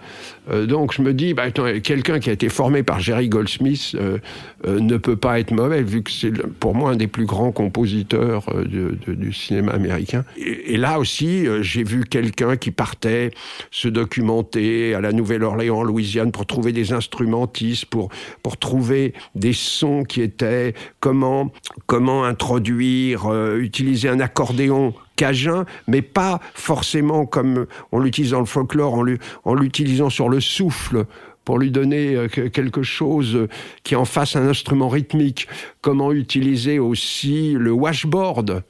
Euh, 0.50 0.66
donc 0.66 0.94
je 0.94 1.02
me 1.02 1.14
dis, 1.14 1.34
bah, 1.34 1.52
quelqu'un 1.52 2.20
qui 2.20 2.30
a 2.30 2.34
été 2.34 2.50
formé 2.50 2.84
par 2.84 3.00
Jerry 3.00 3.30
Goldsmith 3.30 3.96
euh, 3.96 4.18
euh, 4.66 4.80
ne 4.80 4.98
peut 4.98 5.16
pas 5.16 5.40
être 5.40 5.52
mauvais, 5.52 5.84
vu 5.84 6.04
que 6.04 6.12
c'est 6.12 6.32
pour 6.60 6.76
moi 6.76 6.92
un 6.92 6.96
des 6.96 7.08
plus 7.08 7.26
grands 7.26 7.52
compositeurs 7.52 8.46
du 8.66 9.34
cinéma 9.34 9.74
américain. 9.74 10.24
Et, 10.38 10.74
et 10.74 10.78
là 10.78 11.00
aussi, 11.00 11.46
j'ai 11.62 11.84
vu 11.84 12.04
quelqu'un 12.06 12.58
qui 12.58 12.72
partait 12.72 13.32
se 13.72 13.88
documenter 13.88 14.94
à 14.94 15.02
la 15.02 15.12
Nouvelle-Orléans, 15.12 15.84
Louisiane, 15.84 16.32
pour 16.32 16.46
trouver 16.46 16.72
des 16.72 16.94
instrumentistes, 16.94 17.86
pour, 17.86 18.10
pour 18.44 18.58
trouver 18.58 19.14
des 19.36 19.54
sons 19.54 20.04
qui 20.04 20.22
étaient 20.22 20.74
comment, 21.00 21.52
comment 21.86 22.26
introduire, 22.26 23.32
utiliser 23.56 24.10
un 24.10 24.20
accordéon 24.20 24.94
cajun, 25.20 25.66
mais 25.86 26.02
pas 26.02 26.40
forcément 26.54 27.26
comme 27.26 27.68
on 27.92 28.00
l'utilise 28.00 28.32
dans 28.32 28.40
le 28.40 28.46
folklore, 28.46 29.04
en 29.44 29.54
l'utilisant 29.54 30.10
sur 30.10 30.30
le 30.30 30.40
souffle 30.40 31.06
pour 31.44 31.60
lui 31.60 31.72
donner 31.72 32.16
euh, 32.16 32.28
quelque 32.28 32.84
chose 32.84 33.48
qui 33.84 33.98
en 33.98 34.06
fasse 34.06 34.38
un 34.38 34.48
instrument 34.48 34.88
rythmique. 34.88 35.50
Comment 35.82 36.14
utiliser 36.14 36.80
aussi 36.80 37.54
le 37.58 37.72
washboard 37.72 38.64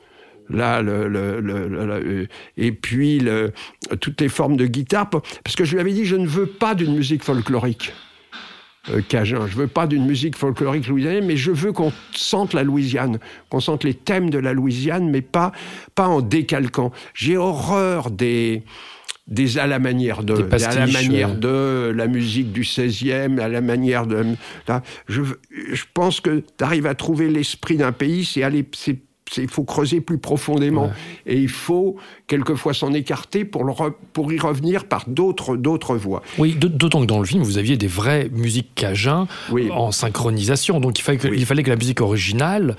là, 0.50 0.82
le, 0.82 2.28
et 2.58 2.72
puis 2.72 3.22
toutes 4.02 4.20
les 4.20 4.30
formes 4.30 4.58
de 4.58 4.66
guitare, 4.66 5.08
parce 5.08 5.56
que 5.56 5.64
je 5.64 5.74
lui 5.74 5.82
avais 5.82 5.94
dit, 5.94 6.06
je 6.06 6.16
ne 6.16 6.26
veux 6.26 6.48
pas 6.48 6.74
d'une 6.74 6.96
musique 6.96 7.24
folklorique. 7.24 7.94
Euh, 8.90 9.02
cajun. 9.02 9.46
Je 9.48 9.56
veux 9.56 9.68
pas 9.68 9.88
d'une 9.88 10.06
musique 10.06 10.38
folklorique 10.38 10.88
louisianaine, 10.88 11.26
mais 11.26 11.36
je 11.36 11.52
veux 11.52 11.74
qu'on 11.74 11.92
sente 12.16 12.54
la 12.54 12.64
Louisiane, 12.64 13.20
qu'on 13.50 13.60
sente 13.60 13.84
les 13.84 13.94
thèmes 13.94 14.30
de 14.30 14.40
la 14.40 14.54
Louisiane, 14.54 15.10
mais 15.10 15.22
pas, 15.22 15.52
pas 15.96 16.08
en 16.08 16.22
décalquant. 16.22 16.92
J'ai 17.14 17.38
horreur 17.38 18.10
des 18.10 18.64
des 19.28 19.60
à 19.60 19.68
la 19.68 19.78
manière 19.78 20.24
de, 20.24 20.34
à 20.34 20.74
la 20.74 20.88
manière 20.88 21.36
de 21.36 21.94
la 21.96 22.08
musique 22.08 22.52
du 22.52 22.64
16e, 22.64 23.40
à 23.40 23.48
la 23.48 23.62
manière 23.62 24.08
de. 24.08 24.26
Là, 24.68 24.82
je, 25.08 25.22
je 25.52 25.84
pense 25.94 26.20
que 26.20 26.44
tu 26.58 26.64
arrives 26.64 26.88
à 26.88 26.96
trouver 26.96 27.30
l'esprit 27.30 27.78
d'un 27.78 27.92
pays, 27.92 28.26
c'est 28.26 28.42
aller, 28.42 28.66
c'est 28.74 28.98
il 29.38 29.50
faut 29.50 29.64
creuser 29.64 30.02
plus 30.02 30.18
profondément. 30.18 30.92
Et 31.26 31.38
il 31.38 31.50
faut 31.50 31.98
quelquefois 32.28 32.74
s'en 32.74 32.94
écarter 32.94 33.46
pour, 33.46 33.64
le 33.64 33.74
pour 34.14 34.32
y 34.32 34.40
revenir 34.40 34.86
par 34.86 35.06
d'autres 35.08 35.56
d'autres 35.56 35.96
voies. 35.96 36.22
Oui, 36.38 36.56
d'autant 36.56 37.02
que 37.02 37.06
dans 37.06 37.20
le 37.20 37.26
film 37.26 37.44
vous 37.44 37.58
aviez 37.58 37.78
des 37.78 37.88
vraies 37.88 38.30
musiques 38.32 38.74
cajun 38.76 39.28
en 39.72 39.92
synchronisation, 39.92 40.80
donc 40.80 41.00
il 41.00 41.02
fallait, 41.02 41.18
que, 41.18 41.28
il 41.28 41.46
fallait 41.46 41.64
que 41.64 41.70
la 41.70 41.76
musique 41.76 42.02
originale 42.02 42.76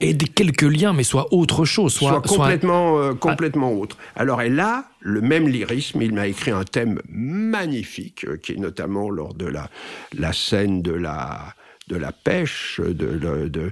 ait 0.00 0.14
des 0.14 0.26
quelques 0.26 0.62
liens, 0.62 0.92
mais 0.92 1.04
soit 1.04 1.32
autre 1.32 1.64
chose, 1.64 1.92
soit, 1.92 2.20
complètement 2.22 2.98
euh, 2.98 3.14
complètement 3.14 3.72
autre. 3.72 3.96
Alors 4.16 4.42
et 4.42 4.48
là, 4.48 4.86
le 5.00 5.20
même 5.20 5.48
lyrisme, 5.48 6.02
il 6.02 6.12
m'a 6.12 6.26
écrit 6.26 6.50
un 6.50 6.64
thème 6.64 7.00
magnifique 7.08 8.24
euh, 8.24 8.36
qui 8.36 8.52
est 8.52 8.56
notamment 8.56 9.10
lors 9.10 9.34
de 9.34 9.46
la 9.46 9.68
la 10.16 10.32
scène 10.32 10.82
de 10.82 10.92
la 10.92 11.54
de 11.92 11.98
la 11.98 12.10
pêche, 12.10 12.80
le 12.80 13.70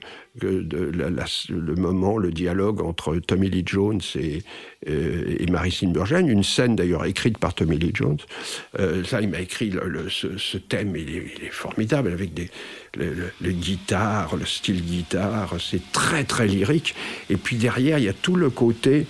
moment, 1.76 2.18
le 2.18 2.30
dialogue 2.30 2.82
entre 2.82 3.16
Tommy 3.16 3.48
Lee 3.48 3.62
Jones 3.64 4.02
et, 4.14 4.42
euh, 4.88 5.36
et, 5.38 5.46
Burgène, 5.86 6.28
une 6.28 6.44
scène 6.44 6.76
d'ailleurs 6.76 7.06
écrite 7.06 7.38
par 7.38 7.54
Tommy 7.54 7.78
Lee 7.78 7.92
Jones. 7.94 8.18
Euh, 8.78 9.02
ça, 9.04 9.22
il 9.22 9.28
m'a 9.28 9.40
écrit 9.40 9.70
le, 9.70 10.10
ce, 10.10 10.58
thème, 10.58 10.94
il 10.96 11.16
est, 11.16 11.50
formidable, 11.50 12.12
avec 12.12 12.34
des, 12.34 12.50
le, 12.94 13.52
guitare, 13.52 14.36
le 14.36 14.44
style 14.44 14.82
guitare, 14.82 15.54
c'est 15.58 15.92
très 15.92 16.24
très 16.24 16.46
lyrique. 16.46 16.94
Et 17.30 17.36
puis 17.36 17.56
derrière, 17.56 17.98
il 17.98 18.04
y 18.04 18.08
a 18.08 18.12
tout 18.12 18.36
le 18.36 18.50
côté 18.50 19.06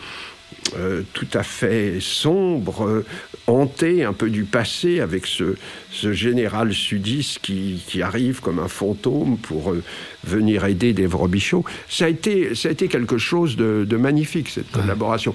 euh, 0.77 1.03
tout 1.15 1.27
à 1.35 1.43
fait 1.43 1.99
sombre, 2.01 2.87
euh, 2.87 3.05
hanté 3.47 4.05
un 4.05 4.13
peu 4.13 4.31
du 4.31 4.45
passé 4.45 5.01
avec 5.01 5.27
ce, 5.27 5.57
ce 5.91 6.13
général 6.13 6.73
sudiste 6.73 7.41
qui, 7.41 7.83
qui, 7.87 8.03
arrive 8.03 8.41
comme 8.41 8.59
un 8.61 8.69
fantôme 8.69 9.37
pour 9.37 9.73
euh, 9.73 9.83
venir 10.25 10.65
aider 10.65 10.93
des 10.93 11.07
Robichaud. 11.07 11.65
Ça 11.89 12.05
a 12.05 12.09
été, 12.09 12.55
ça 12.55 12.69
a 12.69 12.73
été 12.73 12.87
quelque 12.89 13.19
chose 13.19 13.57
de, 13.57 13.85
de 13.89 13.97
magnifique, 13.97 14.49
cette 14.49 14.71
collaboration. 14.71 15.35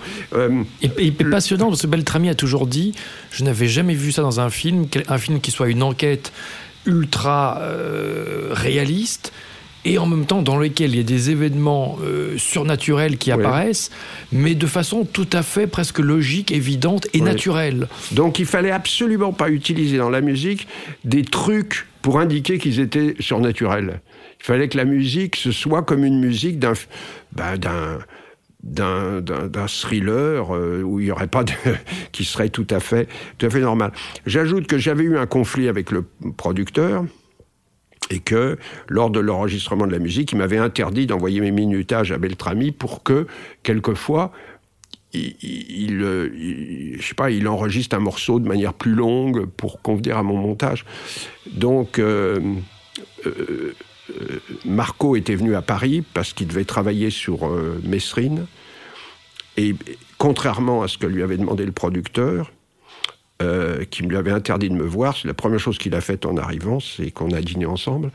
et, 0.82 0.90
et, 0.98 1.12
passionnant, 1.12 1.68
parce 1.68 1.82
que 1.82 1.88
Beltrami 1.88 2.30
a 2.30 2.36
toujours 2.36 2.68
dit, 2.68 2.94
je 3.32 3.44
n'avais 3.44 3.68
jamais 3.68 3.96
vu 3.96 4.12
ça 4.12 4.22
dans 4.22 4.40
un 4.40 4.50
film, 4.50 4.86
un 5.08 5.18
film 5.18 5.42
qui 5.42 5.52
soit 5.52 5.70
une 5.70 5.84
enquête 5.84 6.32
ultra 6.86 7.62
réaliste, 8.52 9.34
et 9.86 10.00
en 10.00 10.08
même 10.08 10.26
temps 10.26 10.42
dans 10.42 10.58
lequel 10.58 10.92
il 10.92 10.98
y 10.98 11.00
a 11.00 11.04
des 11.04 11.30
événements 11.30 11.98
euh, 12.04 12.38
surnaturels 12.38 13.18
qui 13.18 13.32
apparaissent, 13.32 13.92
mais 14.32 14.56
de 14.56 14.68
façon 14.68 15.06
tout 15.06 15.30
à 15.32 15.44
fait 15.44 15.68
presque 15.68 16.00
logique, 16.00 16.52
évidente 16.52 17.08
et 17.14 17.22
naturelle. 17.22 17.88
Donc 18.12 18.40
il 18.40 18.46
fallait 18.46 18.72
absolument 18.72 19.32
pas 19.32 19.50
utiliser 19.50 19.98
dans 19.98 20.10
la 20.10 20.22
musique 20.22 20.68
des 21.04 21.24
trucs 21.24 21.88
pour 22.02 22.20
indiquer 22.20 22.58
qu'ils 22.58 22.80
étaient 22.80 23.16
surnaturels. 23.20 24.02
Il 24.40 24.46
fallait 24.46 24.68
que 24.68 24.78
la 24.78 24.86
musique 24.86 25.36
ce 25.36 25.52
soit 25.52 25.84
comme 25.84 26.04
une 26.04 26.20
musique 26.20 26.60
d'un 26.60 26.74
ben, 27.34 27.58
d'un 27.58 28.00
d'un 28.64 29.68
thriller 29.68 30.56
euh, 30.56 30.82
où 30.82 31.00
il 31.00 31.06
y 31.06 31.12
aurait 31.12 31.28
pas 31.28 31.44
de, 31.44 31.54
qui 32.12 32.26
serait 32.26 32.50
tout 32.50 32.66
à 32.72 32.80
fait 32.80 33.08
tout 33.38 33.46
à 33.46 33.50
fait 33.52 33.60
normal. 33.60 33.92
J'ajoute 34.26 34.66
que 34.66 34.80
j'avais 34.80 35.04
eu 35.04 35.18
un 35.18 35.28
conflit 35.28 35.68
avec 35.68 35.92
le 35.92 36.04
producteur 36.36 37.06
et 38.10 38.20
que 38.20 38.58
lors 38.88 39.10
de 39.10 39.20
l'enregistrement 39.20 39.88
de 39.88 39.92
la 39.92 40.00
musique, 40.00 40.32
il 40.32 40.38
m'avait 40.38 40.58
interdit 40.58 41.08
d'envoyer 41.08 41.42
mes 41.42 41.52
minutages 41.52 42.12
à 42.12 42.18
Beltrami 42.18 42.72
pour 42.72 43.04
que, 43.04 43.28
quelquefois, 43.64 44.32
il, 45.14 46.98
sais 47.02 47.14
pas, 47.14 47.32
il 47.32 47.48
enregistre 47.48 47.96
un 47.96 48.00
morceau 48.00 48.40
de 48.40 48.48
manière 48.48 48.74
plus 48.74 48.94
longue 48.94 49.46
pour 49.46 49.82
convenir 49.82 50.18
à 50.18 50.24
mon 50.24 50.38
montage. 50.38 50.86
Donc, 51.48 52.00
euh, 52.00 52.40
euh, 53.26 53.74
Marco 54.66 55.16
était 55.16 55.36
venu 55.36 55.56
à 55.56 55.62
Paris 55.62 56.04
parce 56.14 56.34
qu'il 56.34 56.48
devait 56.48 56.66
travailler 56.66 57.10
sur 57.10 57.48
euh, 57.48 57.82
Messrine. 57.84 58.46
Et 59.58 59.76
contrairement 60.18 60.84
à 60.84 60.88
ce 60.88 60.98
que 60.98 61.08
lui 61.08 61.24
avait 61.24 61.38
demandé 61.38 61.66
le 61.66 61.72
producteur, 61.72 62.52
euh, 63.42 63.84
qui 63.90 64.04
me 64.04 64.10
lui 64.10 64.18
avait 64.18 64.32
interdit 64.32 64.70
de 64.70 64.76
me 64.76 64.86
voir. 64.86 65.18
C'est 65.18 65.28
la 65.28 65.34
première 65.34 65.60
chose 65.60 65.78
qu'il 65.78 65.94
a 65.94 66.02
faite 66.02 66.26
en 66.26 66.38
arrivant, 66.38 66.80
c'est 66.80 67.12
qu'on 67.12 67.32
a 67.32 67.42
dîné 67.42 67.66
ensemble. 67.66 68.12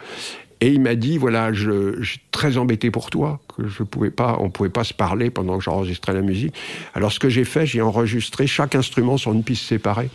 Et 0.62 0.68
il 0.68 0.80
m'a 0.80 0.94
dit 0.94 1.18
voilà, 1.18 1.52
je, 1.52 2.02
suis 2.02 2.20
très 2.30 2.58
embêté 2.58 2.90
pour 2.90 3.10
toi, 3.10 3.40
que 3.54 3.66
je 3.66 3.82
pouvais 3.82 4.10
pas, 4.10 4.38
on 4.40 4.50
pouvait 4.50 4.70
pas 4.70 4.84
se 4.84 4.94
parler 4.94 5.30
pendant 5.30 5.58
que 5.58 5.64
j'enregistrais 5.64 6.12
la 6.12 6.20
musique. 6.20 6.54
Alors 6.94 7.12
ce 7.12 7.18
que 7.18 7.28
j'ai 7.28 7.44
fait, 7.44 7.66
j'ai 7.66 7.80
enregistré 7.80 8.46
chaque 8.46 8.74
instrument 8.74 9.16
sur 9.16 9.32
une 9.32 9.42
piste 9.42 9.64
séparée. 9.64 10.10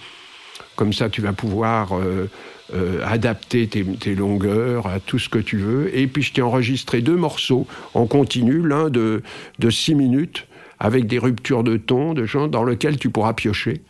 Comme 0.75 0.93
ça, 0.93 1.09
tu 1.09 1.21
vas 1.21 1.33
pouvoir 1.33 1.93
euh, 1.93 2.29
euh, 2.73 2.99
adapter 3.05 3.67
tes, 3.67 4.15
longueurs 4.15 4.87
à 4.87 4.99
tout 4.99 5.19
ce 5.19 5.29
que 5.29 5.39
tu 5.39 5.57
veux. 5.57 5.95
Et 5.97 6.07
puis 6.07 6.21
je 6.21 6.33
t'ai 6.33 6.41
enregistré 6.41 7.01
deux 7.01 7.15
morceaux 7.15 7.67
en 7.93 8.05
continu, 8.05 8.67
l'un 8.67 8.89
de, 8.89 9.23
de 9.59 9.69
six 9.69 9.95
minutes, 9.95 10.47
avec 10.79 11.07
des 11.07 11.17
ruptures 11.17 11.63
de 11.63 11.77
ton, 11.77 12.13
de 12.13 12.25
gens 12.25 12.47
dans 12.47 12.63
lequel 12.63 12.97
tu 12.97 13.09
pourras 13.09 13.33
piocher 13.33 13.81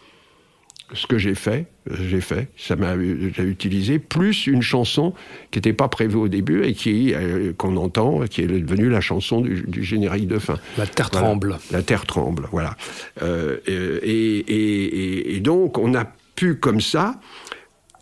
ce 0.94 1.08
que 1.08 1.18
j'ai 1.18 1.36
fait, 1.36 1.66
j'ai 1.90 2.22
fait, 2.22 2.50
ça 2.58 2.76
m'a 2.76 2.96
j'ai 2.98 3.44
utilisé, 3.44 4.00
plus 4.00 4.48
une 4.48 4.62
chanson 4.62 5.14
qui 5.52 5.58
n'était 5.58 5.74
pas 5.74 5.88
prévue 5.88 6.18
au 6.18 6.28
début 6.28 6.64
et 6.64 6.74
qui 6.74 7.14
euh, 7.14 7.54
qu'on 7.58 7.76
entend, 7.78 8.22
qui 8.26 8.42
est 8.42 8.48
devenue 8.48 8.90
la 8.90 9.02
chanson 9.02 9.42
du, 9.42 9.64
du 9.68 9.84
générique 9.84 10.28
de 10.28 10.38
fin. 10.38 10.60
La 10.78 10.86
terre 10.86 11.10
tremble. 11.10 11.58
La 11.72 11.82
terre 11.82 12.06
tremble, 12.06 12.48
voilà. 12.52 12.76
Euh, 13.22 13.58
et, 13.66 13.74
et, 13.74 14.38
et, 14.38 15.36
et, 15.36 15.40
donc 15.40 15.78
on 15.78 15.96
a 15.96 16.06
pu 16.36 16.56
comme 16.56 16.82
ça 16.82 17.20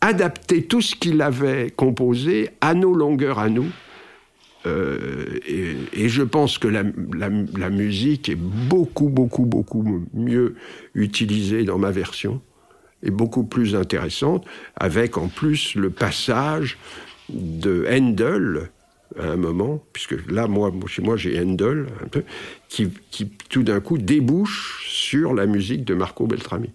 adapté 0.01 0.63
tout 0.63 0.81
ce 0.81 0.95
qu'il 0.95 1.21
avait 1.21 1.69
composé 1.69 2.49
à 2.59 2.73
nos 2.73 2.93
longueurs 2.93 3.39
à 3.39 3.49
nous. 3.49 3.71
Euh, 4.65 5.39
et, 5.47 6.09
je 6.09 6.23
pense 6.23 6.57
que 6.57 6.67
la, 6.67 6.84
la, 7.17 7.69
musique 7.69 8.29
est 8.29 8.38
beaucoup, 8.38 9.09
beaucoup, 9.09 9.45
beaucoup 9.45 10.05
mieux 10.13 10.55
utilisée 10.93 11.63
dans 11.63 11.77
ma 11.77 11.91
version, 11.91 12.41
et 13.03 13.11
beaucoup 13.11 13.43
plus 13.43 13.75
intéressante, 13.75 14.45
avec 14.75 15.17
en 15.17 15.27
plus 15.27 15.75
le 15.75 15.89
passage 15.89 16.77
de 17.29 17.85
Handel 17.89 18.69
à 19.19 19.27
un 19.27 19.35
moment, 19.35 19.83
puisque 19.93 20.15
là, 20.29 20.47
moi, 20.47 20.71
chez 20.87 21.01
moi, 21.01 21.17
j'ai 21.17 21.39
Handel, 21.39 21.85
qui, 22.69 22.89
qui 23.11 23.29
tout 23.49 23.63
d'un 23.63 23.79
coup 23.79 23.97
débouche 23.97 24.85
sur 24.89 25.33
la 25.33 25.45
musique 25.45 25.85
de 25.85 25.93
Marco 25.93 26.25
Beltrami. 26.25 26.71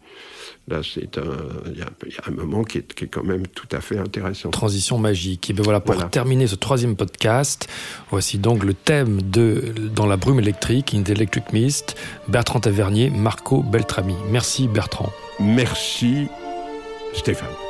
Là, 0.68 0.80
c'est 0.82 1.16
un, 1.16 1.22
il 1.66 1.78
y, 1.78 1.82
a 1.82 1.88
un 2.26 2.30
moment 2.30 2.62
qui 2.62 2.78
est, 2.78 2.94
qui 2.94 3.04
est, 3.04 3.08
quand 3.08 3.24
même 3.24 3.46
tout 3.46 3.68
à 3.72 3.80
fait 3.80 3.98
intéressant. 3.98 4.50
Transition 4.50 4.98
magique. 4.98 5.48
Et 5.48 5.52
bien 5.54 5.62
voilà, 5.62 5.80
pour 5.80 6.10
terminer 6.10 6.46
ce 6.46 6.56
troisième 6.56 6.94
podcast, 6.94 7.68
voici 8.10 8.38
donc 8.38 8.64
le 8.64 8.74
thème 8.74 9.22
de 9.22 9.72
Dans 9.94 10.06
la 10.06 10.16
brume 10.16 10.40
électrique, 10.40 10.94
In 10.94 11.02
the 11.02 11.10
Electric 11.10 11.52
Mist, 11.52 11.96
Bertrand 12.28 12.60
Tavernier, 12.60 13.08
Marco 13.08 13.62
Beltrami. 13.62 14.14
Merci 14.30 14.68
Bertrand. 14.68 15.10
Merci 15.40 16.26
Stéphane. 17.14 17.67